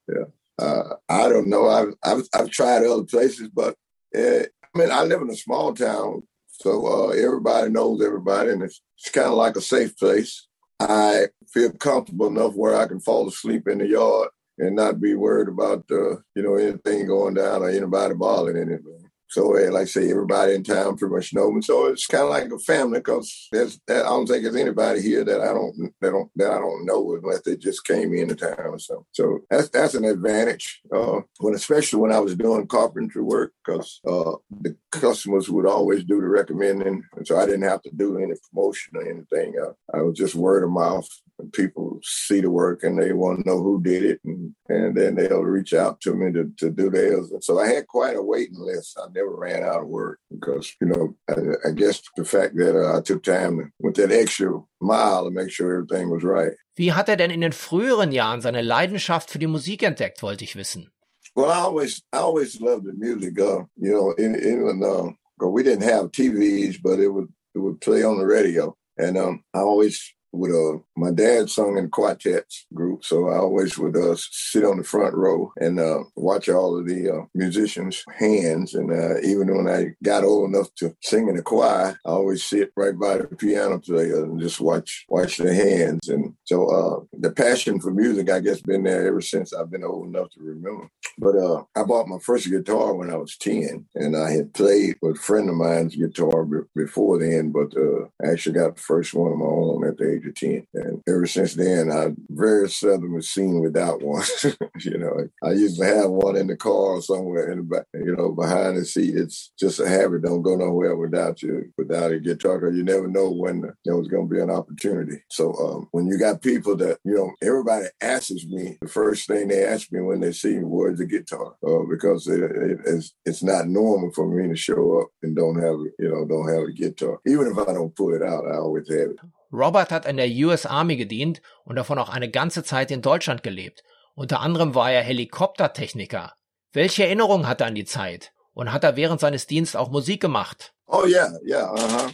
yeah. 0.09 0.25
Uh, 0.59 0.95
I 1.09 1.29
don't 1.29 1.49
know. 1.49 1.69
I've, 1.69 1.95
I've, 2.05 2.29
I've 2.35 2.51
tried 2.51 2.85
other 2.85 3.05
places, 3.05 3.49
but 3.49 3.75
uh, 4.17 4.43
I 4.43 4.79
mean, 4.79 4.91
I 4.91 5.03
live 5.03 5.23
in 5.23 5.31
a 5.31 5.37
small 5.37 5.75
town, 5.75 6.23
so 6.49 6.87
uh, 6.87 7.09
everybody 7.09 7.71
knows 7.71 8.03
everybody, 8.03 8.51
and 8.51 8.63
it's, 8.63 8.81
it's 8.99 9.11
kind 9.11 9.29
of 9.29 9.35
like 9.35 9.57
a 9.57 9.61
safe 9.61 9.97
place. 9.97 10.47
I 10.79 11.29
feel 11.49 11.73
comfortable 11.73 12.27
enough 12.27 12.55
where 12.55 12.77
I 12.77 12.87
can 12.87 13.01
fall 13.01 13.29
asleep 13.29 13.69
in 13.69 13.79
the 13.79 13.87
yard 13.87 14.29
and 14.59 14.77
not 14.77 15.01
be 15.01 15.15
worried 15.15 15.49
about 15.49 15.85
uh, 15.91 16.17
you 16.35 16.43
know 16.43 16.55
anything 16.55 17.07
going 17.07 17.35
down 17.35 17.63
or 17.63 17.71
anybody 17.71 18.15
bothering 18.15 18.57
anything. 18.57 19.11
So, 19.33 19.49
like 19.49 19.83
I 19.83 19.85
say, 19.87 20.11
everybody 20.11 20.55
in 20.55 20.63
town 20.63 20.99
pretty 20.99 21.15
much 21.15 21.33
know 21.33 21.51
me. 21.51 21.63
So 21.63 21.87
it's 21.87 22.07
kind 22.07 22.25
of 22.25 22.29
like 22.29 22.51
a 22.51 22.59
family 22.59 22.99
because 22.99 23.49
there's 23.51 23.81
I 23.89 23.95
don't 23.95 24.27
think 24.27 24.43
there's 24.43 24.57
anybody 24.57 25.01
here 25.01 25.25
that 25.25 25.41
I 25.41 25.55
don't 25.55 25.75
that 26.03 26.11
don't 26.11 26.31
that 26.37 26.51
I 26.51 26.59
don't 26.59 26.85
know 26.85 27.15
unless 27.15 27.41
they 27.41 27.57
just 27.57 27.87
came 27.87 28.13
into 28.13 28.37
town 28.37 28.59
or 28.59 28.79
something. 28.79 29.07
So 29.13 29.41
that's 29.49 29.71
that's 29.71 29.95
an 29.95 30.05
advantage. 30.05 30.83
Uh, 30.95 31.21
when 31.39 31.55
especially 31.55 31.99
when 31.99 32.13
I 32.13 32.19
was 32.19 32.37
doing 32.37 32.67
carpentry 32.67 33.23
work, 33.23 33.55
because 33.65 34.01
uh, 34.07 34.33
the 34.51 34.77
customers 34.91 35.49
would 35.49 35.67
always 35.67 36.05
do 36.05 36.21
the 36.21 36.29
recommending, 36.29 37.03
and 37.17 37.27
so 37.27 37.39
I 37.39 37.47
didn't 37.47 37.63
have 37.63 37.81
to 37.83 37.91
do 37.91 38.19
any 38.19 38.35
promotion 38.51 38.97
or 38.97 39.09
anything. 39.09 39.55
Uh, 39.59 39.73
I 39.97 40.03
was 40.03 40.19
just 40.19 40.35
word 40.35 40.63
of 40.63 40.71
mouth 40.71 41.09
and 41.43 41.53
people 41.53 41.99
see 42.03 42.41
the 42.41 42.51
work 42.51 42.83
and 42.83 42.99
they 42.99 43.13
want 43.13 43.41
to 43.41 43.49
know 43.49 43.63
who 43.63 43.83
did 43.83 44.05
it 44.05 44.21
and, 44.25 44.55
and 44.69 44.97
then 44.97 45.15
they'll 45.15 45.43
reach 45.43 45.75
out 45.75 46.01
to 46.01 46.15
me 46.15 46.33
to, 46.33 46.51
to 46.57 46.71
do 46.71 46.91
theirs 46.91 47.31
and 47.31 47.43
so 47.43 47.59
i 47.59 47.67
had 47.67 47.87
quite 47.87 48.17
a 48.17 48.23
waiting 48.23 48.59
list 48.59 48.99
i 49.03 49.07
ran 49.29 49.63
out 49.63 49.83
of 49.83 49.89
work 49.89 50.19
because 50.31 50.75
you 50.81 50.87
know 50.87 51.15
i, 51.29 51.69
I 51.69 51.73
guess 51.73 52.03
the 52.17 52.25
fact 52.25 52.57
that 52.57 52.75
uh, 52.77 52.99
i 52.99 53.01
took 53.01 53.23
time 53.23 53.73
with 53.79 53.97
that 53.97 54.13
extra 54.13 54.61
mile 54.81 55.25
to 55.25 55.31
make 55.31 55.51
sure 55.51 55.73
everything 55.75 56.11
was 56.11 56.23
right. 56.23 56.53
Wie 56.75 56.93
hat 56.93 57.09
er 57.09 57.17
denn 57.17 57.31
in 57.31 57.41
den 57.43 57.53
früheren 57.53 58.13
jahren 58.13 58.41
seine 58.41 58.63
leidenschaft 58.63 59.31
für 59.31 59.39
die 59.39 59.47
musik 59.47 59.83
entdeckt 59.83 60.23
wollte 60.23 60.45
ich 60.45 60.57
wissen? 60.57 60.91
Well 61.35 61.51
i 61.51 61.61
always 61.61 62.03
i 62.13 62.19
always 62.19 62.61
loved 62.61 62.87
the 62.87 62.95
music 62.95 63.39
uh, 63.39 63.65
you 63.77 63.93
know 63.93 64.13
in, 64.13 64.35
in 64.35 64.83
uh, 64.83 65.13
we 65.49 65.63
didn't 65.63 65.85
have 65.85 66.11
tvs 66.11 66.79
but 66.83 66.99
it 66.99 67.09
would 67.09 67.29
it 67.55 67.59
would 67.59 67.81
play 67.81 68.03
on 68.05 68.19
the 68.19 68.27
radio. 68.27 68.77
And 68.99 69.17
um, 69.17 69.45
i 69.55 69.59
always 69.59 70.15
with 70.33 70.53
uh 70.53 70.79
my 70.97 71.11
dad 71.11 71.51
sung 71.51 71.77
in 71.79 71.89
quartets 71.91 72.67
group, 72.75 73.05
so 73.05 73.29
I 73.29 73.37
always 73.37 73.79
would 73.79 73.97
uh 73.97 74.17
sit 74.17 74.65
on 74.65 74.79
the 74.79 74.85
front 74.85 75.15
row 75.15 75.53
and 75.57 75.79
uh 75.79 76.01
watch 76.17 76.49
all 76.49 76.79
of 76.79 76.87
the 76.87 77.11
uh, 77.11 77.25
musicians' 77.35 78.05
hands. 78.19 78.75
And 78.75 78.91
uh, 78.91 79.21
even 79.21 79.55
when 79.57 79.69
I 79.69 79.95
got 80.03 80.25
old 80.25 80.51
enough 80.51 80.75
to 80.77 80.97
sing 81.03 81.29
in 81.29 81.37
the 81.37 81.43
choir, 81.43 81.99
I 82.05 82.09
always 82.09 82.45
sit 82.45 82.73
right 82.77 82.99
by 82.99 83.19
the 83.19 83.25
piano 83.25 83.79
player 83.79 84.25
and 84.25 84.41
just 84.41 84.61
watch 84.61 85.05
watch 85.09 85.37
their 85.37 85.55
hands. 85.55 86.09
And 86.09 86.35
so 86.45 86.69
uh 86.69 87.05
the 87.19 87.31
passion 87.31 87.81
for 87.81 87.91
music, 87.91 88.31
I 88.31 88.41
guess, 88.41 88.61
been 88.61 88.85
there 88.85 89.07
ever 89.07 89.21
since 89.21 89.53
I've 89.53 89.71
been 89.71 89.85
old 89.85 90.09
enough 90.09 90.31
to 90.31 90.41
remember. 90.41 90.89
But 91.19 91.37
uh 91.37 91.65
I 91.77 91.85
bought 91.85 92.09
my 92.09 92.19
first 92.19 92.51
guitar 92.51 92.95
when 92.95 93.11
I 93.11 93.17
was 93.17 93.37
ten, 93.37 93.87
and 93.95 94.17
I 94.17 94.31
had 94.31 94.55
played 94.55 94.97
with 95.03 95.17
a 95.17 95.21
friend 95.21 95.49
of 95.49 95.57
mine's 95.57 95.97
guitar 95.97 96.45
b- 96.45 96.69
before 96.75 97.19
then, 97.19 97.51
but 97.51 97.75
uh, 97.77 98.05
I 98.25 98.33
actually 98.33 98.55
got 98.55 98.77
the 98.77 98.83
first 98.83 99.15
one 99.15 99.33
of 99.33 99.39
my 99.39 99.47
own 99.47 99.87
at 99.87 99.99
the 99.99 100.13
age 100.15 100.22
of 100.27 100.35
10. 100.35 100.67
And 100.75 101.03
ever 101.09 101.27
since 101.27 101.55
then, 101.55 101.91
I 101.91 102.13
very 102.31 102.69
seldom 102.69 103.15
was 103.15 103.31
seen 103.31 103.61
without 103.61 104.03
one. 104.03 104.25
you 104.81 104.99
know, 104.99 105.29
I 105.43 105.53
used 105.53 105.79
to 105.79 105.87
have 105.87 106.11
one 106.11 106.37
in 106.37 106.47
the 106.47 106.57
car 106.57 106.73
or 106.73 107.03
somewhere 107.03 107.51
in 107.51 107.59
the 107.59 107.65
back, 107.65 107.87
you 107.95 108.17
know, 108.17 108.33
behind 108.33 108.77
the 108.77 108.85
seat. 108.85 109.15
It's 109.17 109.53
just 109.59 109.81
a 109.81 109.89
habit. 109.89 110.23
Don't 110.23 110.43
go 110.43 110.57
nowhere 110.57 110.97
without 110.97 111.43
you, 111.43 111.73
without 111.77 112.13
a 112.13 112.21
guitar, 112.21 112.59
because 112.59 112.77
you 112.77 112.85
never 112.85 113.09
know 113.09 113.31
when 113.31 113.63
there 113.85 113.97
was 113.97 114.09
going 114.09 114.29
to 114.29 114.35
be 114.35 114.41
an 114.41 114.51
opportunity. 114.51 115.23
So 115.31 115.55
um, 115.55 115.89
when 115.93 116.07
you 116.07 116.19
got 116.19 116.43
people 116.43 116.77
that, 116.77 116.99
you 117.05 117.15
know, 117.15 117.33
everybody 117.43 117.87
asks 118.01 118.45
me, 118.47 118.79
the 118.81 118.89
first 118.89 119.27
thing 119.27 119.49
they 119.49 119.65
ask 119.65 119.93
me 119.93 120.01
when 120.01 120.21
they 120.21 120.33
see 120.33 120.59
me, 120.59 120.65
where's 120.65 120.99
the 120.99 121.07
guitar? 121.07 121.55
Uh, 121.67 121.85
because 121.89 122.27
it, 122.27 122.43
it, 122.43 122.79
it's, 122.87 123.15
it's 123.25 123.43
not 123.43 123.69
normal 123.69 124.11
for 124.13 124.27
me 124.27 124.49
to 124.49 124.57
show 124.57 125.01
up 125.01 125.09
and 125.23 125.37
don't 125.37 125.57
have, 125.57 125.79
you 125.99 126.09
know, 126.09 126.25
don't 126.25 126.49
have 126.49 126.69
a 126.69 126.73
guitar. 126.73 127.19
Even 127.27 127.49
if 127.49 127.59
I 127.59 127.73
don't 127.73 127.95
pull 127.95 128.15
it 128.15 128.23
out, 128.23 128.47
I 128.47 128.57
always 128.57 128.89
have 128.89 129.11
it. 129.11 129.19
Robert 129.53 129.91
hat 129.91 130.07
in 130.07 130.17
der 130.17 130.29
US 130.47 130.65
Army 130.65 130.97
gedient 130.97 131.43
und 131.65 131.77
davon 131.77 131.99
auch 131.99 132.09
eine 132.09 132.31
ganze 132.31 132.65
Zeit 132.65 132.91
in 132.91 133.03
Deutschland 133.03 133.43
gelebt. 133.43 133.83
Unter 134.15 134.41
anderem 134.41 134.75
war 134.75 134.91
er 134.91 135.03
Helikoptertechniker. 135.03 136.33
Welche 136.73 137.05
Erinnerungen 137.05 137.47
hat 137.47 137.61
er 137.61 137.67
an 137.67 137.75
die 137.75 137.85
Zeit? 137.85 138.33
Und 138.55 138.73
hat 138.73 138.85
er 138.85 138.97
während 138.97 139.21
seines 139.21 139.47
Dienstes 139.47 139.77
auch 139.77 139.91
Musik 139.91 140.21
gemacht? 140.21 140.75
Oh 140.87 141.05
yeah, 141.07 141.33
yeah, 141.45 141.71
uh-huh. 141.73 142.11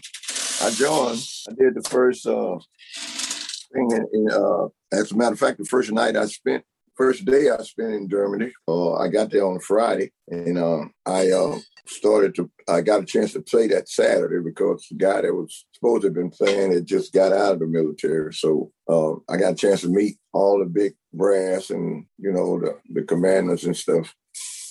I 0.61 0.71
joined. 0.71 1.21
I 1.49 1.55
did 1.55 1.75
the 1.75 1.89
first 1.89 2.27
uh, 2.27 2.59
thing 3.73 3.91
in, 3.91 4.07
in 4.13 4.31
uh, 4.31 4.69
as 4.93 5.13
a 5.13 5.17
matter 5.17 5.33
of 5.33 5.39
fact, 5.39 5.59
the 5.59 5.65
first 5.65 5.91
night 5.93 6.17
I 6.17 6.27
spent 6.27 6.65
first 6.99 7.25
day 7.25 7.51
I 7.51 7.63
spent 7.63 7.95
in 7.95 8.09
Germany. 8.09 8.53
Uh, 8.67 8.95
I 8.95 9.09
got 9.09 9.31
there 9.31 9.47
on 9.47 9.57
a 9.57 9.61
Friday, 9.61 10.13
and 10.29 10.59
uh, 10.59 10.85
I 11.07 11.31
uh, 11.31 11.59
started 11.89 12.35
to. 12.37 12.51
I 12.69 12.81
got 12.83 13.03
a 13.03 13.07
chance 13.07 13.33
to 13.33 13.41
play 13.41 13.69
that 13.69 13.89
Saturday 13.89 14.43
because 14.43 14.87
the 14.91 14.97
guy 14.97 15.23
that 15.23 15.35
was 15.35 15.67
supposed 15.73 16.03
to 16.03 16.09
have 16.09 16.15
been 16.15 16.31
playing 16.31 16.73
had 16.73 16.87
just 16.87 17.13
got 17.13 17.33
out 17.33 17.55
of 17.55 17.59
the 17.61 17.67
military. 17.67 18.33
So 18.35 18.71
uh, 18.89 19.15
I 19.33 19.37
got 19.37 19.53
a 19.53 19.57
chance 19.57 19.83
to 19.83 19.89
meet 19.89 20.17
all 20.33 20.59
the 20.59 20.67
big 20.67 20.95
brass 21.13 21.71
and 21.71 22.07
you 22.19 22.33
know 22.33 22.61
the 22.61 22.79
the 22.95 23.03
commanders 23.03 23.65
and 23.65 23.77
stuff 23.77 24.15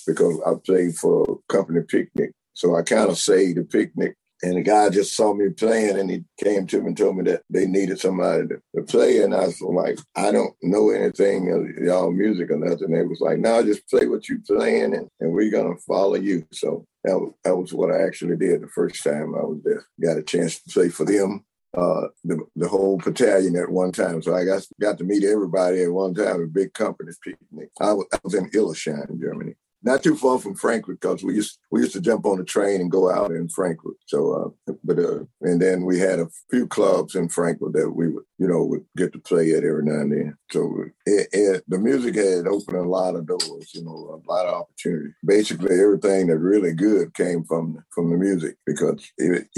because 0.06 0.40
I 0.46 0.52
played 0.64 0.94
for 0.96 1.40
company 1.48 1.80
picnic 1.86 2.32
So 2.54 2.76
I 2.76 2.82
kind 2.82 3.10
of 3.10 3.18
saved 3.18 3.58
the 3.58 3.64
picnic 3.64 4.14
and 4.42 4.56
the 4.56 4.62
guy 4.62 4.88
just 4.90 5.16
saw 5.16 5.34
me 5.34 5.48
playing 5.50 5.98
and 5.98 6.10
he 6.10 6.24
came 6.42 6.66
to 6.68 6.80
me 6.80 6.88
and 6.88 6.96
told 6.96 7.16
me 7.16 7.24
that 7.24 7.42
they 7.50 7.66
needed 7.66 7.98
somebody 7.98 8.46
to, 8.48 8.62
to 8.76 8.82
play. 8.84 9.22
And 9.22 9.34
I 9.34 9.46
was 9.46 9.60
like, 9.60 9.98
I 10.14 10.30
don't 10.30 10.54
know 10.62 10.90
anything 10.90 11.50
of 11.50 11.84
y'all 11.84 12.12
music 12.12 12.50
or 12.50 12.56
nothing. 12.56 12.92
They 12.92 13.02
was 13.02 13.20
like, 13.20 13.38
no, 13.38 13.62
just 13.64 13.88
play 13.88 14.06
what 14.06 14.28
you're 14.28 14.38
playing 14.46 14.94
and, 14.94 15.08
and 15.20 15.32
we're 15.32 15.50
going 15.50 15.74
to 15.74 15.82
follow 15.82 16.14
you. 16.14 16.46
So 16.52 16.86
that 17.08 17.18
was, 17.18 17.32
that 17.44 17.56
was 17.56 17.72
what 17.72 17.90
I 17.90 18.02
actually 18.02 18.36
did 18.36 18.62
the 18.62 18.68
first 18.68 19.02
time 19.02 19.34
I 19.34 19.44
was 19.44 19.60
there. 19.64 19.86
Got 20.00 20.18
a 20.18 20.22
chance 20.22 20.60
to 20.60 20.70
play 20.70 20.88
for 20.90 21.04
them. 21.04 21.44
Uh, 21.76 22.08
the 22.24 22.38
the 22.56 22.68
whole 22.68 22.96
battalion 22.96 23.54
at 23.56 23.68
one 23.70 23.92
time, 23.92 24.22
so 24.22 24.34
I 24.34 24.44
got 24.44 24.62
got 24.80 24.96
to 24.98 25.04
meet 25.04 25.22
everybody 25.22 25.82
at 25.82 25.92
one 25.92 26.14
time. 26.14 26.42
A 26.42 26.46
big 26.46 26.72
company 26.72 27.12
picnic. 27.22 27.70
I 27.80 27.92
was, 27.92 28.06
I 28.12 28.18
was 28.24 28.34
in 28.34 28.50
Illesheim, 28.50 29.20
Germany 29.20 29.54
not 29.82 30.02
too 30.02 30.16
far 30.16 30.38
from 30.38 30.54
Frankfurt 30.54 31.00
because 31.00 31.22
we 31.22 31.34
used 31.34 31.58
we 31.70 31.80
used 31.80 31.92
to 31.92 32.00
jump 32.00 32.26
on 32.26 32.38
the 32.38 32.44
train 32.44 32.80
and 32.80 32.90
go 32.90 33.10
out 33.10 33.30
in 33.30 33.48
Frankfurt. 33.48 33.96
So, 34.06 34.54
uh, 34.66 34.72
but 34.84 34.98
uh, 34.98 35.20
and 35.42 35.60
then 35.60 35.84
we 35.84 35.98
had 35.98 36.18
a 36.18 36.28
few 36.50 36.66
clubs 36.66 37.14
in 37.14 37.28
Frankfurt 37.28 37.74
that 37.74 37.90
we 37.90 38.08
would 38.08 38.24
you 38.38 38.46
know 38.46 38.64
would 38.64 38.84
get 38.96 39.12
to 39.12 39.18
play 39.18 39.46
it 39.46 39.64
every 39.64 39.84
now 39.84 40.00
and 40.00 40.12
then. 40.12 40.36
So 40.50 40.84
it, 41.04 41.28
it, 41.32 41.64
the 41.68 41.78
music 41.78 42.14
had 42.14 42.46
opened 42.46 42.78
a 42.78 42.88
lot 42.88 43.16
of 43.16 43.26
doors, 43.26 43.70
you 43.74 43.84
know, 43.84 43.90
a 43.90 44.30
lot 44.30 44.46
of 44.46 44.62
opportunities. 44.62 45.14
Basically, 45.24 45.80
everything 45.80 46.28
that 46.28 46.38
really 46.38 46.72
good 46.72 47.14
came 47.14 47.44
from 47.44 47.84
from 47.90 48.10
the 48.10 48.16
music 48.16 48.56
because 48.64 49.10
even 49.18 49.48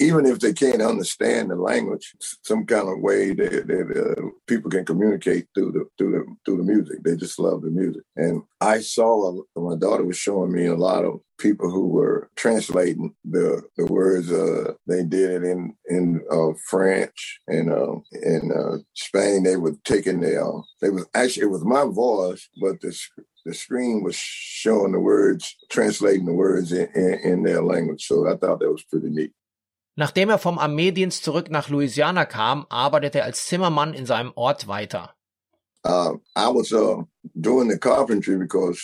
even 0.00 0.26
if 0.26 0.38
they 0.38 0.52
can't 0.52 0.82
understand 0.82 1.50
the 1.50 1.56
language, 1.56 2.14
some 2.42 2.64
kind 2.66 2.88
of 2.88 3.00
way 3.00 3.34
that, 3.34 3.66
that 3.66 4.16
uh, 4.18 4.28
people 4.46 4.70
can 4.70 4.84
communicate 4.84 5.46
through 5.54 5.72
the 5.72 5.84
through 5.98 6.12
the 6.12 6.36
through 6.44 6.58
the 6.58 6.62
music. 6.62 7.02
They 7.02 7.16
just 7.16 7.38
love 7.38 7.62
the 7.62 7.70
music, 7.70 8.02
and 8.16 8.42
I 8.60 8.80
saw 8.80 9.42
my 9.56 9.76
daughter 9.76 10.04
was 10.04 10.16
showing 10.16 10.52
me 10.52 10.66
a 10.66 10.76
lot 10.76 11.04
of 11.04 11.20
people 11.38 11.70
who 11.70 11.88
were 11.88 12.30
translating 12.36 13.14
the 13.24 13.62
the 13.76 13.86
words. 13.86 14.30
Uh, 14.30 14.74
they 14.86 15.02
did 15.04 15.30
it 15.30 15.44
in 15.44 15.74
in 15.88 16.22
uh, 16.30 16.52
French 16.68 17.40
and 17.46 17.70
uh, 17.70 17.96
in 18.12 18.52
uh, 18.52 18.78
Spain. 18.94 19.42
They 19.42 19.56
were 19.56 19.76
taking 19.84 20.20
the. 20.20 20.40
Uh, 20.40 20.62
they 20.80 20.90
was 20.90 21.06
actually 21.14 21.44
it 21.44 21.50
was 21.50 21.64
my 21.64 21.84
voice, 21.84 22.48
but 22.60 22.80
the 22.80 22.96
the 23.44 23.54
screen 23.54 24.02
was 24.02 24.16
showing 24.16 24.92
the 24.92 25.00
words, 25.00 25.56
translating 25.70 26.24
the 26.26 26.32
words 26.32 26.72
in, 26.72 26.88
in, 26.94 27.14
in 27.24 27.42
their 27.42 27.62
language. 27.62 28.06
So 28.06 28.26
I 28.26 28.36
thought 28.36 28.60
that 28.60 28.70
was 28.70 28.84
pretty 28.84 29.10
neat. 29.10 29.32
Nachdem 29.96 30.28
er 30.28 30.38
vom 30.38 30.58
Armeedienst 30.58 31.22
zurück 31.22 31.50
nach 31.50 31.68
Louisiana 31.68 32.24
kam, 32.24 32.66
arbeitete 32.68 33.18
er 33.20 33.26
als 33.26 33.46
Zimmermann 33.46 33.94
in 33.94 34.06
seinem 34.06 34.32
Ort 34.34 34.66
weiter. 34.66 35.14
Uh, 35.84 36.16
I 36.34 36.48
was 36.48 36.72
uh, 36.72 37.02
doing 37.34 37.68
the 37.68 37.78
carpentry 37.78 38.36
because 38.38 38.80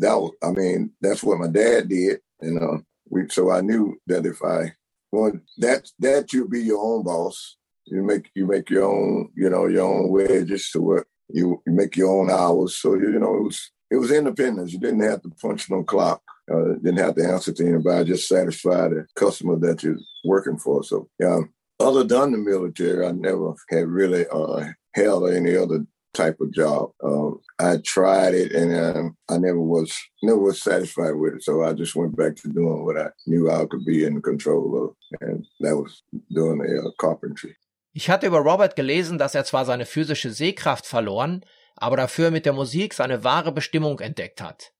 that 0.00 0.14
was, 0.14 0.32
I 0.42 0.50
mean, 0.50 0.92
that's 1.00 1.22
what 1.22 1.38
my 1.38 1.48
dad 1.48 1.88
did. 1.88 2.20
And 2.40 2.58
uh, 2.60 2.78
we, 3.08 3.28
so 3.28 3.50
I 3.50 3.60
knew 3.60 3.96
that 4.06 4.26
if 4.26 4.42
I, 4.42 4.72
well, 5.12 5.32
that, 5.58 5.90
that 5.98 6.32
you 6.32 6.48
be 6.48 6.62
your 6.62 6.82
own 6.82 7.04
boss. 7.04 7.56
You 7.86 8.02
make, 8.04 8.30
you 8.34 8.46
make 8.46 8.70
your 8.70 8.84
own, 8.84 9.30
you 9.34 9.50
know, 9.50 9.66
your 9.66 9.86
own 9.92 10.10
wages 10.10 10.70
to 10.70 10.80
work. 10.80 11.08
You, 11.28 11.60
you 11.66 11.72
make 11.72 11.96
your 11.96 12.10
own 12.16 12.30
hours. 12.30 12.76
So, 12.76 12.94
you, 12.94 13.12
you 13.12 13.18
know, 13.18 13.34
it 13.36 13.42
was, 13.42 13.70
it 13.90 13.96
was 13.96 14.12
independence. 14.12 14.72
You 14.72 14.78
didn't 14.78 15.00
have 15.00 15.22
to 15.22 15.30
punch 15.42 15.68
no 15.68 15.82
clock. 15.82 16.22
Uh, 16.52 16.74
didn't 16.82 16.98
have 16.98 17.16
to 17.16 17.24
answer 17.24 17.52
to 17.52 17.66
anybody. 17.66 18.10
Just 18.10 18.28
satisfy 18.28 18.88
the 18.88 19.06
customer 19.16 19.56
that 19.56 19.82
you're 19.82 19.98
working 20.24 20.58
for. 20.58 20.84
So, 20.84 21.08
yeah. 21.18 21.40
Other 21.80 22.04
than 22.04 22.32
the 22.32 22.38
military, 22.38 23.06
I 23.06 23.12
never 23.12 23.54
had 23.70 23.88
really 23.88 24.26
uh, 24.32 24.66
held 24.94 25.30
any 25.30 25.56
other 25.56 25.84
type 26.14 26.40
of 26.40 26.52
job. 26.52 26.90
Um, 27.02 27.40
I 27.58 27.78
tried 27.84 28.34
it 28.34 28.52
and 28.52 28.74
um, 28.74 29.16
I 29.28 29.38
never 29.38 29.60
was 29.60 29.92
never 30.22 30.38
was 30.38 30.62
satisfied 30.62 31.14
with 31.14 31.34
it. 31.34 31.42
So 31.42 31.62
I 31.62 31.72
just 31.72 31.94
went 31.94 32.16
back 32.16 32.36
to 32.36 32.48
doing 32.48 32.84
what 32.84 32.96
I 32.96 33.10
knew 33.26 33.50
I 33.50 33.66
could 33.66 33.84
be 33.84 34.04
in 34.04 34.20
control 34.22 34.84
of, 34.84 35.20
and 35.20 35.46
that 35.60 35.76
was 35.76 36.02
doing 36.30 36.58
the 36.58 36.88
uh, 36.88 36.90
carpentry. 36.98 37.56
Ich 37.92 38.08
hatte 38.08 38.26
über 38.26 38.38
Robert 38.38 38.76
gelesen, 38.76 39.18
dass 39.18 39.34
er 39.34 39.44
zwar 39.44 39.64
seine 39.64 39.84
physische 39.84 40.30
Sehkraft 40.30 40.86
verloren, 40.86 41.44
aber 41.74 41.96
dafür 41.96 42.30
mit 42.30 42.46
der 42.46 42.52
Musik 42.52 42.94
seine 42.94 43.24
wahre 43.24 43.52
Bestimmung 43.52 43.98
entdeckt 43.98 44.40
hat. 44.40 44.72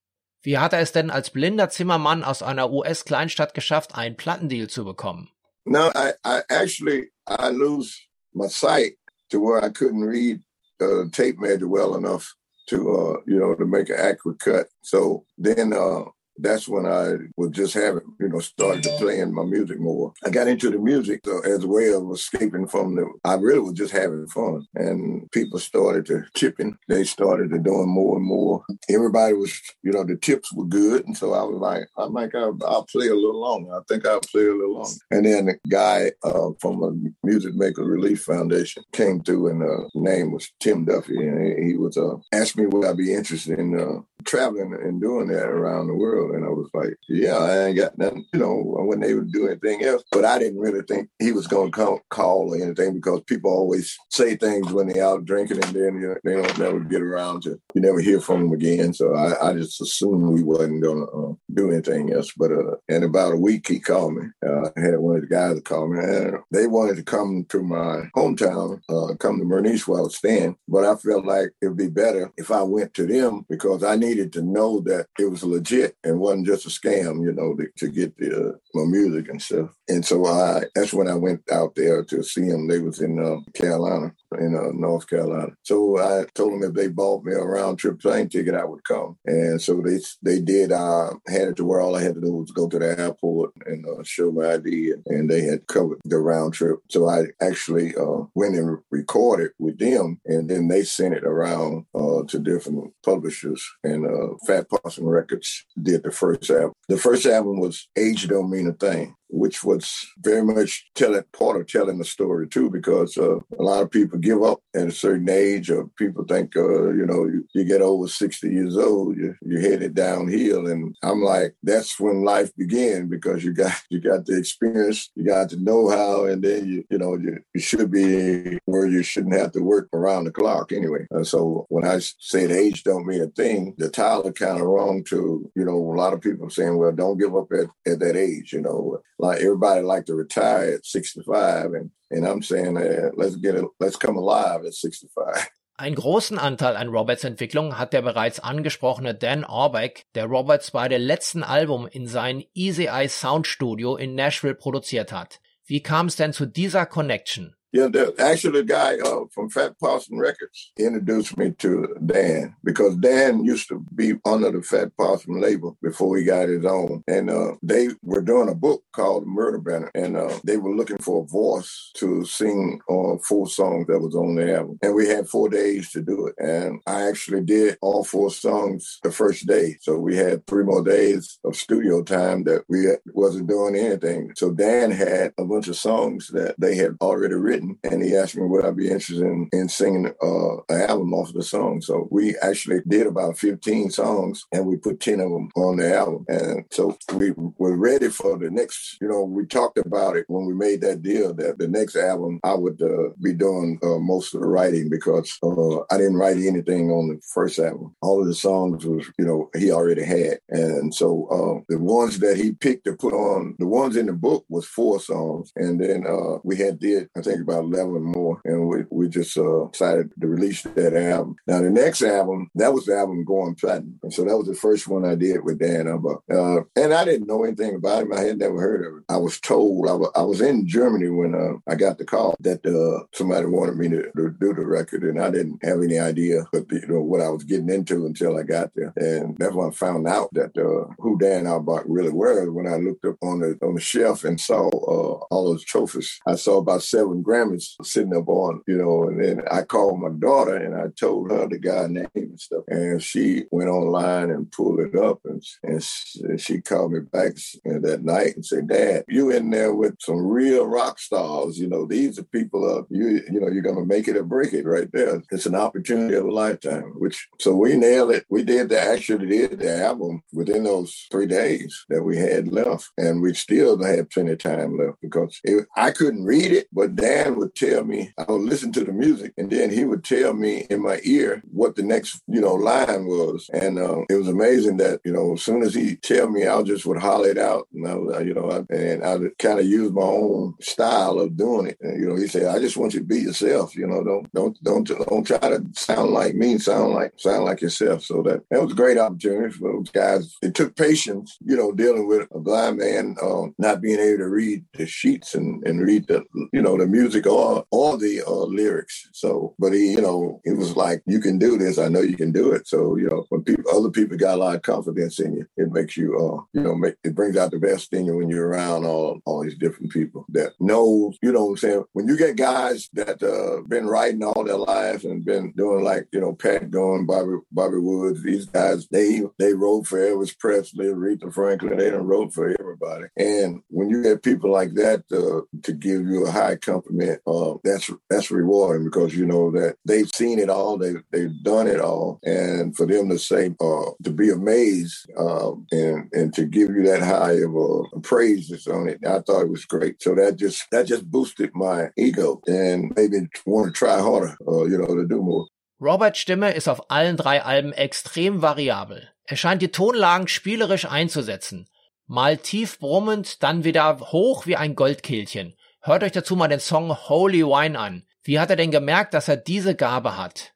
Wie 0.42 0.58
hat 0.58 0.72
er 0.72 0.80
es 0.80 0.92
denn 0.92 1.10
als 1.10 1.30
blinder 1.30 1.68
Zimmermann 1.68 2.22
aus 2.24 2.42
einer 2.42 2.70
US-Kleinstadt 2.70 3.52
geschafft, 3.52 3.94
einen 3.94 4.16
Plattendeal 4.16 4.68
zu 4.68 4.84
bekommen? 4.84 5.28
No, 5.64 5.90
I, 5.94 6.12
I 6.24 6.42
actually 6.48 7.12
I 7.28 7.50
lose 7.50 7.94
my 8.32 8.48
sight 8.48 8.96
to 9.30 9.38
where 9.38 9.60
I 9.60 9.70
couldn't 9.70 10.04
read 10.04 10.42
uh, 10.80 11.04
tape 11.12 11.38
measure 11.38 11.68
well 11.68 11.96
enough 11.96 12.34
to 12.68 12.76
uh, 12.76 13.20
you 13.26 13.38
know 13.38 13.54
to 13.54 13.66
make 13.66 13.88
an 13.90 13.96
accurate 13.98 14.38
cut. 14.38 14.66
So 14.82 15.24
then 15.38 15.72
uh, 15.72 16.04
that's 16.42 16.68
when 16.68 16.86
I 16.86 17.14
was 17.36 17.50
just 17.50 17.74
having, 17.74 18.02
you 18.18 18.28
know, 18.28 18.40
started 18.40 18.82
to 18.84 18.96
playing 18.98 19.34
my 19.34 19.44
music 19.44 19.78
more. 19.78 20.12
I 20.24 20.30
got 20.30 20.48
into 20.48 20.70
the 20.70 20.78
music 20.78 21.20
uh, 21.26 21.40
as 21.40 21.64
a 21.64 21.68
way 21.68 21.92
of 21.92 22.10
escaping 22.12 22.66
from 22.66 22.96
the, 22.96 23.06
I 23.24 23.34
really 23.34 23.60
was 23.60 23.74
just 23.74 23.92
having 23.92 24.26
fun. 24.28 24.66
And 24.74 25.30
people 25.30 25.58
started 25.58 26.06
to 26.06 26.24
chipping. 26.34 26.76
They 26.88 27.04
started 27.04 27.50
to 27.50 27.58
doing 27.58 27.88
more 27.88 28.16
and 28.16 28.26
more. 28.26 28.64
Everybody 28.88 29.34
was, 29.34 29.60
you 29.82 29.92
know, 29.92 30.04
the 30.04 30.16
tips 30.16 30.52
were 30.52 30.66
good. 30.66 31.06
And 31.06 31.16
so 31.16 31.32
I 31.34 31.42
was 31.42 31.58
like, 31.58 31.84
I 31.98 32.08
might, 32.08 32.34
I'll, 32.34 32.58
I'll 32.66 32.86
play 32.90 33.08
a 33.08 33.14
little 33.14 33.40
longer. 33.40 33.74
I 33.74 33.80
think 33.88 34.06
I'll 34.06 34.20
play 34.20 34.46
a 34.46 34.54
little 34.54 34.74
longer. 34.74 34.98
And 35.10 35.24
then 35.26 35.46
the 35.46 35.58
guy 35.68 36.12
uh, 36.22 36.50
from 36.60 36.82
a 36.82 36.92
Music 37.26 37.54
Maker 37.54 37.84
Relief 37.84 38.22
Foundation 38.22 38.82
came 38.92 39.22
through 39.22 39.48
and 39.48 39.62
uh, 39.62 39.88
name 39.94 40.32
was 40.32 40.50
Tim 40.60 40.84
Duffy. 40.84 41.16
And 41.16 41.66
he, 41.66 41.76
was, 41.76 41.96
uh, 41.96 42.16
asked 42.32 42.56
me 42.56 42.66
would 42.66 42.86
I 42.86 42.92
be 42.92 43.14
interested 43.14 43.58
in 43.58 43.78
uh, 43.78 44.00
traveling 44.24 44.74
and 44.74 45.00
doing 45.00 45.28
that 45.28 45.46
around 45.46 45.86
the 45.86 45.94
world. 45.94 46.29
And 46.34 46.44
I 46.44 46.48
was 46.48 46.68
like, 46.74 46.96
yeah, 47.08 47.36
I 47.36 47.66
ain't 47.66 47.76
got 47.76 47.98
nothing, 47.98 48.24
you 48.32 48.40
know, 48.40 48.76
I 48.78 48.82
wasn't 48.82 49.04
able 49.04 49.22
to 49.22 49.30
do 49.30 49.48
anything 49.48 49.84
else. 49.84 50.02
But 50.10 50.24
I 50.24 50.38
didn't 50.38 50.58
really 50.58 50.82
think 50.82 51.08
he 51.18 51.32
was 51.32 51.46
going 51.46 51.72
to 51.72 51.98
call 52.10 52.54
or 52.54 52.62
anything 52.62 52.94
because 52.94 53.22
people 53.26 53.50
always 53.50 53.96
say 54.10 54.36
things 54.36 54.72
when 54.72 54.88
they're 54.88 55.04
out 55.04 55.24
drinking 55.24 55.64
and 55.64 55.74
then 55.74 56.00
you 56.00 56.08
know, 56.08 56.16
they 56.24 56.34
don't 56.34 56.58
never 56.58 56.80
get 56.80 57.02
around 57.02 57.42
to, 57.42 57.60
you 57.74 57.80
never 57.80 58.00
hear 58.00 58.20
from 58.20 58.42
them 58.42 58.52
again. 58.52 58.92
So 58.92 59.14
I, 59.14 59.50
I 59.50 59.52
just 59.54 59.80
assumed 59.80 60.34
we 60.34 60.42
wasn't 60.42 60.82
going 60.82 61.06
to 61.06 61.12
uh, 61.12 61.32
do 61.54 61.70
anything 61.70 62.12
else. 62.12 62.32
But 62.36 62.52
uh, 62.52 62.76
in 62.88 63.02
about 63.02 63.32
a 63.32 63.36
week, 63.36 63.68
he 63.68 63.80
called 63.80 64.14
me. 64.14 64.26
Uh, 64.44 64.70
I 64.76 64.80
had 64.80 64.98
one 64.98 65.16
of 65.16 65.22
the 65.22 65.28
guys 65.28 65.60
call 65.62 65.88
me. 65.88 65.98
And 65.98 66.38
they 66.50 66.66
wanted 66.66 66.96
to 66.96 67.02
come 67.02 67.46
to 67.48 67.62
my 67.62 68.02
hometown, 68.16 68.80
uh, 68.88 69.14
come 69.16 69.38
to 69.38 69.44
Bernice 69.44 69.86
while 69.86 70.00
I 70.00 70.02
was 70.02 70.16
staying. 70.16 70.56
But 70.68 70.84
I 70.84 70.94
felt 70.96 71.24
like 71.24 71.50
it'd 71.60 71.76
be 71.76 71.88
better 71.88 72.32
if 72.36 72.50
I 72.50 72.62
went 72.62 72.94
to 72.94 73.06
them 73.06 73.46
because 73.48 73.82
I 73.84 73.96
needed 73.96 74.32
to 74.34 74.42
know 74.42 74.80
that 74.80 75.06
it 75.18 75.30
was 75.30 75.42
legit 75.42 75.96
and 76.10 76.20
wasn't 76.20 76.46
just 76.46 76.66
a 76.66 76.68
scam, 76.68 77.22
you 77.24 77.32
know, 77.32 77.54
to, 77.54 77.66
to 77.78 77.88
get 77.88 78.16
the, 78.18 78.50
uh, 78.50 78.52
my 78.74 78.84
music 78.84 79.28
and 79.30 79.40
stuff. 79.40 79.70
And 79.90 80.06
so 80.06 80.24
I 80.24 80.62
that's 80.74 80.94
when 80.94 81.08
I 81.08 81.14
went 81.14 81.42
out 81.50 81.74
there 81.74 82.04
to 82.04 82.22
see 82.22 82.48
them. 82.48 82.68
They 82.68 82.78
was 82.78 83.00
in 83.00 83.18
uh, 83.18 83.40
Carolina 83.54 84.12
in 84.38 84.54
uh, 84.54 84.70
North 84.72 85.08
Carolina. 85.08 85.52
So 85.64 85.98
I 85.98 86.26
told 86.34 86.52
them 86.52 86.62
if 86.62 86.74
they 86.74 86.86
bought 86.86 87.24
me 87.24 87.32
a 87.32 87.42
round 87.42 87.80
trip 87.80 88.00
plane 88.00 88.28
ticket, 88.28 88.54
I 88.54 88.64
would 88.64 88.84
come. 88.84 89.16
And 89.26 89.60
so 89.60 89.82
they 89.82 89.98
they 90.22 90.40
did. 90.40 90.70
I 90.70 91.10
had 91.26 91.48
it 91.48 91.56
to 91.56 91.64
where 91.64 91.80
all 91.80 91.96
I 91.96 92.02
had 92.02 92.14
to 92.14 92.20
do 92.20 92.32
was 92.32 92.52
go 92.52 92.68
to 92.68 92.78
the 92.78 92.98
airport 92.98 93.50
and 93.66 93.84
uh, 93.84 94.04
show 94.04 94.30
my 94.30 94.54
ID, 94.54 94.94
and, 95.06 95.30
they 95.30 95.42
had 95.42 95.66
covered 95.68 96.00
the 96.04 96.18
round 96.18 96.54
trip. 96.54 96.80
So 96.88 97.08
I 97.08 97.26
actually 97.40 97.94
uh, 97.94 98.24
went 98.34 98.56
and 98.56 98.78
recorded 98.90 99.52
with 99.58 99.78
them, 99.78 100.20
and 100.24 100.48
then 100.50 100.66
they 100.66 100.82
sent 100.82 101.14
it 101.14 101.24
around 101.24 101.86
uh, 101.94 102.22
to 102.28 102.38
different 102.38 102.92
publishers. 103.04 103.64
And 103.84 104.06
uh, 104.06 104.34
Fat 104.46 104.66
Possum 104.68 105.04
Records 105.04 105.66
did 105.80 106.02
the 106.02 106.10
first 106.10 106.50
album. 106.50 106.72
The 106.88 106.96
first 106.96 107.26
album 107.26 107.60
was 107.60 107.88
Age 107.96 108.26
Don't 108.26 108.50
Mean 108.50 108.66
a 108.66 108.72
Thing 108.72 109.14
which 109.32 109.64
was 109.64 110.06
very 110.18 110.42
much 110.42 110.90
telling 110.94 111.22
part 111.32 111.60
of 111.60 111.66
telling 111.66 111.98
the 111.98 112.04
story 112.04 112.48
too, 112.48 112.70
because 112.70 113.16
uh, 113.16 113.36
a 113.36 113.62
lot 113.62 113.82
of 113.82 113.90
people 113.90 114.18
give 114.18 114.42
up 114.42 114.60
at 114.74 114.88
a 114.88 114.92
certain 114.92 115.28
age, 115.28 115.70
or 115.70 115.88
people 115.96 116.24
think, 116.24 116.56
uh, 116.56 116.90
you 116.90 117.06
know, 117.06 117.24
you, 117.24 117.46
you, 117.54 117.64
get 117.64 117.82
over 117.82 118.08
60 118.08 118.48
years 118.48 118.76
old, 118.76 119.16
you, 119.16 119.34
you're 119.42 119.60
headed 119.60 119.94
downhill. 119.94 120.66
And 120.66 120.96
I'm 121.02 121.22
like, 121.22 121.54
that's 121.62 122.00
when 122.00 122.24
life 122.24 122.54
began 122.56 123.08
because 123.08 123.44
you 123.44 123.52
got 123.52 123.72
you 123.90 124.00
got 124.00 124.26
the 124.26 124.36
experience, 124.36 125.10
you 125.14 125.24
got 125.24 125.50
the 125.50 125.56
know-how, 125.56 126.24
and 126.24 126.42
then 126.42 126.66
you 126.66 126.84
you 126.90 126.98
know 126.98 127.16
you, 127.16 127.38
you 127.54 127.60
should 127.60 127.90
be 127.90 128.58
where 128.64 128.86
you 128.86 129.02
shouldn't 129.02 129.38
have 129.38 129.52
to 129.52 129.60
work 129.60 129.88
around 129.92 130.24
the 130.24 130.32
clock 130.32 130.72
anyway. 130.72 131.06
So 131.22 131.66
when 131.68 131.84
I 131.84 131.98
said 131.98 132.50
age 132.50 132.82
don't 132.82 133.06
mean 133.06 133.22
a 133.22 133.26
thing, 133.28 133.74
the 133.78 133.88
title 133.88 134.32
kind 134.32 134.60
of 134.60 134.66
wrong 134.66 135.04
to 135.04 135.50
you 135.54 135.64
know 135.64 135.76
a 135.76 135.96
lot 135.96 136.12
of 136.12 136.20
people 136.20 136.50
saying, 136.50 136.76
well, 136.76 136.92
don't 136.92 137.18
give 137.18 137.36
up 137.36 137.52
at, 137.52 137.68
at 137.90 138.00
that 138.00 138.16
age, 138.16 138.52
you 138.52 138.60
know 138.60 139.00
like 139.20 139.40
everybody 139.40 139.82
like 139.82 140.06
to 140.06 140.14
retire 140.14 140.74
at 140.74 140.86
65 140.86 141.74
and 141.74 141.90
and 142.10 142.26
I'm 142.26 142.42
saying 142.42 142.76
uh, 142.76 143.10
let's 143.16 143.36
get 143.36 143.54
it 143.54 143.64
let's 143.78 143.96
come 143.96 144.16
alive 144.16 144.64
at 144.64 144.74
65. 144.74 145.48
Einen 145.80 145.94
großen 145.94 146.38
Anteil 146.38 146.76
an 146.76 146.90
Roberts 146.90 147.24
Entwicklung 147.24 147.78
hat 147.78 147.94
der 147.94 148.02
bereits 148.02 148.38
angesprochene 148.38 149.14
Dan 149.14 149.44
Orbeck, 149.44 150.04
der 150.14 150.26
Roberts 150.26 150.72
bei 150.72 150.88
der 150.88 150.98
letzten 150.98 151.42
Album 151.42 151.86
in 151.86 152.06
sein 152.06 152.44
Easy 152.52 152.88
Eye 152.88 153.08
Sound 153.08 153.46
Studio 153.46 153.96
in 153.96 154.14
Nashville 154.14 154.54
produziert 154.54 155.10
hat. 155.10 155.40
Wie 155.64 155.82
kam 155.82 156.06
es 156.06 156.16
denn 156.16 156.34
zu 156.34 156.44
dieser 156.44 156.84
Connection? 156.84 157.56
Yeah, 157.72 157.86
the, 157.86 158.14
actually, 158.18 158.62
the 158.62 158.66
guy 158.66 158.98
uh, 158.98 159.26
from 159.32 159.48
Fat 159.48 159.78
Possum 159.78 160.18
Records 160.18 160.72
introduced 160.76 161.36
me 161.36 161.52
to 161.58 161.96
Dan 162.04 162.56
because 162.64 162.96
Dan 162.96 163.44
used 163.44 163.68
to 163.68 163.84
be 163.94 164.14
under 164.26 164.50
the 164.50 164.62
Fat 164.62 164.96
Possum 164.96 165.40
label 165.40 165.78
before 165.80 166.16
he 166.16 166.24
got 166.24 166.48
his 166.48 166.64
own. 166.64 167.04
And 167.06 167.30
uh, 167.30 167.52
they 167.62 167.90
were 168.02 168.22
doing 168.22 168.48
a 168.48 168.56
book 168.56 168.82
called 168.92 169.26
Murder 169.26 169.58
Banner, 169.58 169.90
and 169.94 170.16
uh, 170.16 170.36
they 170.42 170.56
were 170.56 170.74
looking 170.74 170.98
for 170.98 171.22
a 171.22 171.26
voice 171.26 171.92
to 171.98 172.24
sing 172.24 172.80
on 172.88 173.20
four 173.20 173.46
songs 173.46 173.86
that 173.86 174.00
was 174.00 174.16
on 174.16 174.34
the 174.34 174.56
album. 174.56 174.78
And 174.82 174.94
we 174.94 175.06
had 175.08 175.28
four 175.28 175.48
days 175.48 175.90
to 175.92 176.02
do 176.02 176.26
it. 176.26 176.34
And 176.38 176.80
I 176.88 177.08
actually 177.08 177.42
did 177.42 177.78
all 177.82 178.02
four 178.02 178.30
songs 178.30 178.98
the 179.04 179.12
first 179.12 179.46
day. 179.46 179.76
So 179.80 179.96
we 179.96 180.16
had 180.16 180.44
three 180.46 180.64
more 180.64 180.82
days 180.82 181.38
of 181.44 181.54
studio 181.54 182.02
time 182.02 182.44
that 182.44 182.64
we 182.68 182.86
wasn't 183.12 183.48
doing 183.48 183.76
anything. 183.76 184.32
So 184.34 184.50
Dan 184.50 184.90
had 184.90 185.32
a 185.38 185.44
bunch 185.44 185.68
of 185.68 185.76
songs 185.76 186.28
that 186.28 186.56
they 186.58 186.74
had 186.74 186.96
already 187.00 187.34
written, 187.34 187.59
and 187.84 188.02
he 188.02 188.16
asked 188.16 188.36
me 188.36 188.42
would 188.42 188.64
I 188.64 188.70
be 188.70 188.86
interested 188.86 189.20
in, 189.20 189.48
in 189.52 189.68
singing 189.68 190.06
uh, 190.22 190.56
an 190.68 190.90
album 190.90 191.14
off 191.14 191.28
of 191.28 191.34
the 191.34 191.42
song. 191.42 191.80
So 191.80 192.08
we 192.10 192.36
actually 192.38 192.80
did 192.88 193.06
about 193.06 193.38
15 193.38 193.90
songs, 193.90 194.44
and 194.52 194.66
we 194.66 194.76
put 194.76 195.00
10 195.00 195.20
of 195.20 195.30
them 195.30 195.50
on 195.56 195.76
the 195.76 195.94
album. 195.94 196.24
And 196.28 196.64
so 196.70 196.96
we 197.14 197.32
were 197.36 197.76
ready 197.76 198.08
for 198.08 198.38
the 198.38 198.50
next. 198.50 198.98
You 199.00 199.08
know, 199.08 199.24
we 199.24 199.46
talked 199.46 199.78
about 199.78 200.16
it 200.16 200.24
when 200.28 200.46
we 200.46 200.54
made 200.54 200.80
that 200.82 201.02
deal 201.02 201.34
that 201.34 201.58
the 201.58 201.68
next 201.68 201.96
album 201.96 202.40
I 202.44 202.54
would 202.54 202.80
uh, 202.82 203.10
be 203.22 203.34
doing 203.34 203.78
uh, 203.82 203.98
most 203.98 204.34
of 204.34 204.40
the 204.40 204.48
writing 204.48 204.88
because 204.88 205.38
uh, 205.42 205.80
I 205.90 205.98
didn't 205.98 206.16
write 206.16 206.36
anything 206.36 206.90
on 206.90 207.08
the 207.08 207.20
first 207.32 207.58
album. 207.58 207.94
All 208.02 208.20
of 208.20 208.26
the 208.26 208.34
songs 208.34 208.84
was 208.84 209.06
you 209.18 209.24
know 209.24 209.50
he 209.56 209.70
already 209.70 210.04
had, 210.04 210.38
and 210.48 210.94
so 210.94 211.26
uh, 211.30 211.64
the 211.68 211.78
ones 211.78 212.18
that 212.20 212.36
he 212.36 212.52
picked 212.52 212.84
to 212.84 212.94
put 212.94 213.12
on 213.12 213.54
the 213.58 213.66
ones 213.66 213.96
in 213.96 214.06
the 214.06 214.12
book 214.12 214.44
was 214.48 214.66
four 214.66 215.00
songs, 215.00 215.52
and 215.56 215.80
then 215.80 216.04
uh, 216.06 216.38
we 216.44 216.56
had 216.56 216.78
did 216.78 217.08
I 217.16 217.22
think 217.22 217.40
about 217.50 217.64
eleven 217.64 218.02
more, 218.02 218.40
and 218.44 218.68
we 218.68 218.84
we 218.90 219.08
just 219.08 219.36
uh, 219.36 219.66
decided 219.72 220.10
to 220.20 220.26
release 220.26 220.62
that 220.62 220.94
album. 220.94 221.36
Now 221.46 221.60
the 221.60 221.70
next 221.70 222.02
album 222.02 222.50
that 222.54 222.72
was 222.72 222.86
the 222.86 222.96
album 222.96 223.24
going 223.24 223.54
platinum, 223.54 223.98
and 224.02 224.12
so 224.12 224.24
that 224.24 224.36
was 224.36 224.46
the 224.46 224.54
first 224.54 224.88
one 224.88 225.04
I 225.04 225.14
did 225.14 225.44
with 225.44 225.58
Dan 225.58 225.86
Auerbach, 225.86 226.22
uh, 226.30 226.60
and 226.76 226.94
I 226.94 227.04
didn't 227.04 227.26
know 227.26 227.44
anything 227.44 227.74
about 227.74 228.02
him. 228.02 228.12
I 228.12 228.20
had 228.20 228.38
never 228.38 228.60
heard 228.60 228.86
of 228.86 228.92
him. 228.92 229.04
I 229.08 229.16
was 229.16 229.40
told 229.40 229.88
I, 229.88 230.22
was 230.22 230.40
in 230.40 230.66
Germany 230.66 231.08
when 231.08 231.34
uh, 231.34 231.58
I 231.70 231.74
got 231.74 231.98
the 231.98 232.04
call 232.04 232.36
that 232.40 232.64
uh, 232.64 233.04
somebody 233.12 233.46
wanted 233.46 233.76
me 233.76 233.88
to, 233.88 234.02
to, 234.16 234.30
do 234.40 234.54
the 234.54 234.64
record, 234.64 235.02
and 235.02 235.20
I 235.20 235.30
didn't 235.30 235.64
have 235.64 235.82
any 235.82 235.98
idea 235.98 236.46
what 236.50 236.70
you 236.70 236.86
know 236.86 237.00
what 237.00 237.20
I 237.20 237.28
was 237.28 237.44
getting 237.44 237.70
into 237.70 238.06
until 238.06 238.38
I 238.38 238.42
got 238.42 238.70
there, 238.74 238.92
and 238.96 239.36
that's 239.38 239.54
when 239.54 239.68
I 239.68 239.72
found 239.72 240.06
out 240.06 240.28
that 240.32 240.56
uh, 240.56 240.92
who 240.98 241.18
Dan 241.18 241.46
Auerbach 241.46 241.84
really 241.86 242.10
was 242.10 242.48
when 242.50 242.66
I 242.66 242.76
looked 242.76 243.04
up 243.04 243.16
on 243.22 243.40
the 243.40 243.58
on 243.62 243.74
the 243.74 243.80
shelf 243.80 244.24
and 244.24 244.40
saw 244.40 244.68
uh, 244.68 245.24
all 245.30 245.44
those 245.46 245.64
trophies. 245.64 246.20
I 246.26 246.36
saw 246.36 246.58
about 246.58 246.82
seven 246.82 247.22
Grammys 247.40 247.74
sitting 247.82 248.16
up 248.16 248.28
on, 248.28 248.62
you 248.66 248.76
know, 248.76 249.08
and 249.08 249.22
then 249.22 249.42
I 249.50 249.62
called 249.62 250.00
my 250.00 250.10
daughter 250.10 250.56
and 250.56 250.74
I 250.74 250.88
told 250.98 251.30
her 251.30 251.46
the 251.48 251.58
guy 251.58 251.86
name 251.86 252.08
and 252.14 252.40
stuff, 252.40 252.64
and 252.68 253.02
she 253.02 253.44
went 253.50 253.70
online 253.70 254.30
and 254.30 254.50
pulled 254.50 254.80
it 254.80 254.96
up, 254.96 255.20
and 255.24 255.42
and 255.62 256.40
she 256.40 256.60
called 256.60 256.92
me 256.92 257.00
back 257.00 257.32
that 257.64 258.04
night 258.04 258.36
and 258.36 258.44
said, 258.44 258.68
"Dad, 258.68 259.04
you 259.08 259.30
in 259.30 259.50
there 259.50 259.74
with 259.74 259.94
some 260.00 260.26
real 260.26 260.66
rock 260.66 260.98
stars? 260.98 261.58
You 261.58 261.68
know, 261.68 261.86
these 261.86 262.18
are 262.18 262.24
people 262.24 262.68
of 262.68 262.86
you. 262.90 263.22
You 263.30 263.40
know, 263.40 263.48
you're 263.48 263.62
gonna 263.62 263.84
make 263.84 264.08
it 264.08 264.16
or 264.16 264.24
break 264.24 264.52
it 264.52 264.66
right 264.66 264.90
there. 264.92 265.22
It's 265.30 265.46
an 265.46 265.54
opportunity 265.54 266.14
of 266.14 266.26
a 266.26 266.30
lifetime." 266.30 266.92
Which 266.98 267.28
so 267.40 267.54
we 267.54 267.76
nailed 267.76 268.10
it. 268.12 268.24
We 268.28 268.42
did 268.42 268.68
the 268.68 268.80
actually 268.80 269.26
did 269.26 269.60
the 269.60 269.76
album 269.76 270.22
within 270.32 270.64
those 270.64 271.06
three 271.10 271.26
days 271.26 271.84
that 271.88 272.02
we 272.02 272.16
had 272.16 272.52
left, 272.52 272.90
and 272.98 273.22
we 273.22 273.34
still 273.34 273.82
had 273.82 274.10
plenty 274.10 274.32
of 274.32 274.38
time 274.38 274.76
left 274.76 275.00
because 275.00 275.40
it, 275.44 275.66
I 275.76 275.90
couldn't 275.90 276.24
read 276.24 276.52
it, 276.52 276.68
but 276.72 276.96
Dan 276.96 277.29
would 277.30 277.54
tell 277.54 277.84
me. 277.84 278.12
I 278.18 278.30
would 278.30 278.42
listen 278.42 278.72
to 278.72 278.84
the 278.84 278.92
music, 278.92 279.32
and 279.38 279.50
then 279.50 279.70
he 279.70 279.84
would 279.84 280.04
tell 280.04 280.32
me 280.32 280.66
in 280.70 280.82
my 280.82 281.00
ear 281.04 281.42
what 281.50 281.76
the 281.76 281.82
next 281.82 282.22
you 282.26 282.40
know 282.40 282.54
line 282.54 283.06
was, 283.06 283.48
and 283.52 283.78
uh, 283.78 284.02
it 284.08 284.16
was 284.16 284.28
amazing 284.28 284.76
that 284.78 285.00
you 285.04 285.12
know 285.12 285.34
as 285.34 285.42
soon 285.42 285.62
as 285.62 285.74
he 285.74 285.96
tell 285.96 286.28
me, 286.28 286.46
I 286.46 286.62
just 286.62 286.86
would 286.86 286.98
holler 286.98 287.28
it 287.28 287.38
out, 287.38 287.68
and 287.72 287.86
I, 287.86 288.20
you 288.20 288.34
know, 288.34 288.50
I, 288.50 288.74
and 288.74 289.04
I 289.04 289.18
kind 289.38 289.60
of 289.60 289.66
use 289.66 289.92
my 289.92 290.02
own 290.02 290.54
style 290.60 291.18
of 291.18 291.36
doing 291.36 291.68
it. 291.68 291.78
And, 291.80 292.00
you 292.00 292.08
know, 292.08 292.16
he 292.16 292.26
said, 292.26 292.46
"I 292.46 292.58
just 292.58 292.76
want 292.76 292.94
you 292.94 293.00
to 293.00 293.06
be 293.06 293.20
yourself. 293.20 293.76
You 293.76 293.86
know, 293.86 294.02
don't 294.04 294.32
don't 294.32 294.62
don't 294.62 294.86
don't 294.86 295.26
try 295.26 295.38
to 295.38 295.64
sound 295.74 296.10
like 296.10 296.34
me. 296.34 296.58
Sound 296.58 296.92
like 296.92 297.12
sound 297.16 297.44
like 297.44 297.60
yourself." 297.60 298.02
So 298.04 298.22
that 298.22 298.42
that 298.50 298.62
was 298.62 298.72
a 298.72 298.76
great 298.76 298.98
opportunity 298.98 299.52
for 299.52 299.72
those 299.72 299.90
guys. 299.90 300.36
It 300.42 300.54
took 300.54 300.76
patience, 300.76 301.36
you 301.44 301.56
know, 301.56 301.72
dealing 301.72 302.06
with 302.08 302.28
a 302.32 302.38
blind 302.38 302.78
man 302.78 303.16
uh, 303.22 303.46
not 303.58 303.80
being 303.80 303.98
able 304.00 304.18
to 304.18 304.28
read 304.28 304.64
the 304.74 304.86
sheets 304.86 305.34
and, 305.34 305.66
and 305.66 305.80
read 305.80 306.06
the 306.06 306.24
you 306.52 306.62
know 306.62 306.76
the 306.76 306.86
music 306.86 307.19
or 307.26 307.64
or 307.70 307.98
the 307.98 308.22
uh, 308.26 308.44
lyrics. 308.46 309.08
So, 309.12 309.54
but 309.58 309.72
he, 309.72 309.92
you 309.92 310.00
know, 310.00 310.40
it 310.44 310.56
was 310.56 310.76
like, 310.76 311.02
"You 311.06 311.20
can 311.20 311.38
do 311.38 311.58
this. 311.58 311.78
I 311.78 311.88
know 311.88 312.00
you 312.00 312.16
can 312.16 312.32
do 312.32 312.52
it." 312.52 312.66
So, 312.66 312.96
you 312.96 313.08
know, 313.08 313.26
when 313.28 313.42
people 313.42 313.64
other 313.72 313.90
people 313.90 314.16
got 314.16 314.34
a 314.34 314.36
lot 314.36 314.56
of 314.56 314.62
confidence 314.62 315.18
in 315.18 315.34
you, 315.34 315.46
it 315.56 315.72
makes 315.72 315.96
you, 315.96 316.16
uh, 316.16 316.42
you 316.52 316.62
know, 316.62 316.74
make 316.74 316.96
it 317.04 317.14
brings 317.14 317.36
out 317.36 317.50
the 317.50 317.58
best 317.58 317.92
in 317.92 318.06
you 318.06 318.16
when 318.16 318.28
you're 318.28 318.48
around 318.48 318.84
all 318.84 319.20
all 319.24 319.42
these 319.42 319.58
different 319.58 319.92
people 319.92 320.24
that 320.30 320.52
knows, 320.60 321.18
you 321.22 321.32
know 321.32 321.44
what 321.44 321.50
I'm 321.50 321.56
saying? 321.58 321.84
When 321.92 322.08
you 322.08 322.16
get 322.16 322.36
guys 322.36 322.88
that 322.94 323.22
uh 323.22 323.62
been 323.68 323.86
writing 323.86 324.22
all 324.22 324.44
their 324.44 324.56
lives 324.56 325.04
and 325.04 325.24
been 325.24 325.52
doing 325.56 325.84
like, 325.84 326.06
you 326.12 326.20
know, 326.20 326.34
Pat 326.34 326.70
Gunn, 326.70 327.06
Bobby 327.06 327.36
Bobby 327.50 327.78
Woods, 327.78 328.22
these 328.22 328.46
guys, 328.46 328.86
they 328.88 329.22
they 329.38 329.54
wrote 329.54 329.86
for 329.86 329.98
Elvis 329.98 330.38
Presley, 330.38 330.86
Aretha 330.86 331.32
Franklin, 331.32 331.78
they 331.78 331.90
done 331.90 332.06
wrote 332.06 332.32
for 332.32 332.54
everybody. 332.58 333.06
And 333.16 333.62
when 333.68 333.90
you 333.90 334.02
get 334.02 334.22
people 334.22 334.50
like 334.50 334.74
that 334.74 335.04
uh, 335.12 335.42
to 335.62 335.72
give 335.72 336.06
you 336.06 336.26
a 336.26 336.30
high 336.30 336.56
compliment, 336.56 337.09
uh, 337.26 337.54
that's 337.64 337.90
that's 338.08 338.30
rewarding 338.30 338.84
because 338.84 339.14
you 339.14 339.26
know 339.26 339.50
that 339.50 339.76
they've 339.84 340.10
seen 340.14 340.38
it 340.38 340.50
all, 340.50 340.76
they 340.76 340.94
they've 341.12 341.42
done 341.42 341.66
it 341.66 341.80
all, 341.80 342.18
and 342.24 342.76
for 342.76 342.86
them 342.86 343.08
to 343.10 343.18
say 343.18 343.54
uh, 343.60 343.90
to 344.04 344.10
be 344.10 344.30
amazed 344.30 345.10
um, 345.18 345.66
and 345.72 346.08
and 346.12 346.34
to 346.34 346.44
give 346.44 346.70
you 346.70 346.82
that 346.84 347.02
high 347.02 347.38
of 347.46 347.54
a 347.54 348.00
praise 348.00 348.48
that's 348.48 348.66
on 348.66 348.88
it, 348.88 348.98
I 349.06 349.20
thought 349.20 349.42
it 349.42 349.50
was 349.50 349.64
great. 349.64 350.02
So 350.02 350.14
that 350.14 350.36
just 350.36 350.66
that 350.70 350.86
just 350.86 351.10
boosted 351.10 351.50
my 351.54 351.90
ego 351.96 352.40
and 352.46 352.92
made 352.96 353.10
me 353.10 353.28
want 353.46 353.66
to 353.66 353.72
try 353.72 353.98
harder, 354.00 354.36
uh, 354.46 354.64
you 354.64 354.78
know, 354.78 354.94
to 354.94 355.06
do 355.06 355.22
more. 355.22 355.46
Roberts 355.80 356.18
Stimme 356.18 356.52
ist 356.52 356.68
auf 356.68 356.90
allen 356.90 357.16
drei 357.16 357.42
Alben 357.42 357.72
extrem 357.72 358.42
variabel. 358.42 359.08
Er 359.24 359.36
scheint 359.36 359.62
die 359.62 359.70
Tonlagen 359.70 360.28
spielerisch 360.28 360.84
einzusetzen. 360.84 361.66
Mal 362.06 362.36
tief 362.36 362.78
brummend, 362.80 363.42
dann 363.42 363.64
wieder 363.64 363.98
hoch 364.12 364.44
wie 364.46 364.56
ein 364.56 364.74
Goldkehlchen. 364.74 365.54
Hört 365.82 366.02
euch 366.02 366.12
dazu 366.12 366.36
mal 366.36 366.48
den 366.48 366.60
Song 366.60 366.94
Holy 367.08 367.42
Wine 367.42 367.78
an. 367.78 368.04
Wie 368.22 368.38
hat 368.38 368.50
er 368.50 368.56
denn 368.56 368.70
gemerkt, 368.70 369.14
dass 369.14 369.28
er 369.28 369.38
diese 369.38 369.74
Gabe 369.74 370.18
hat? 370.18 370.52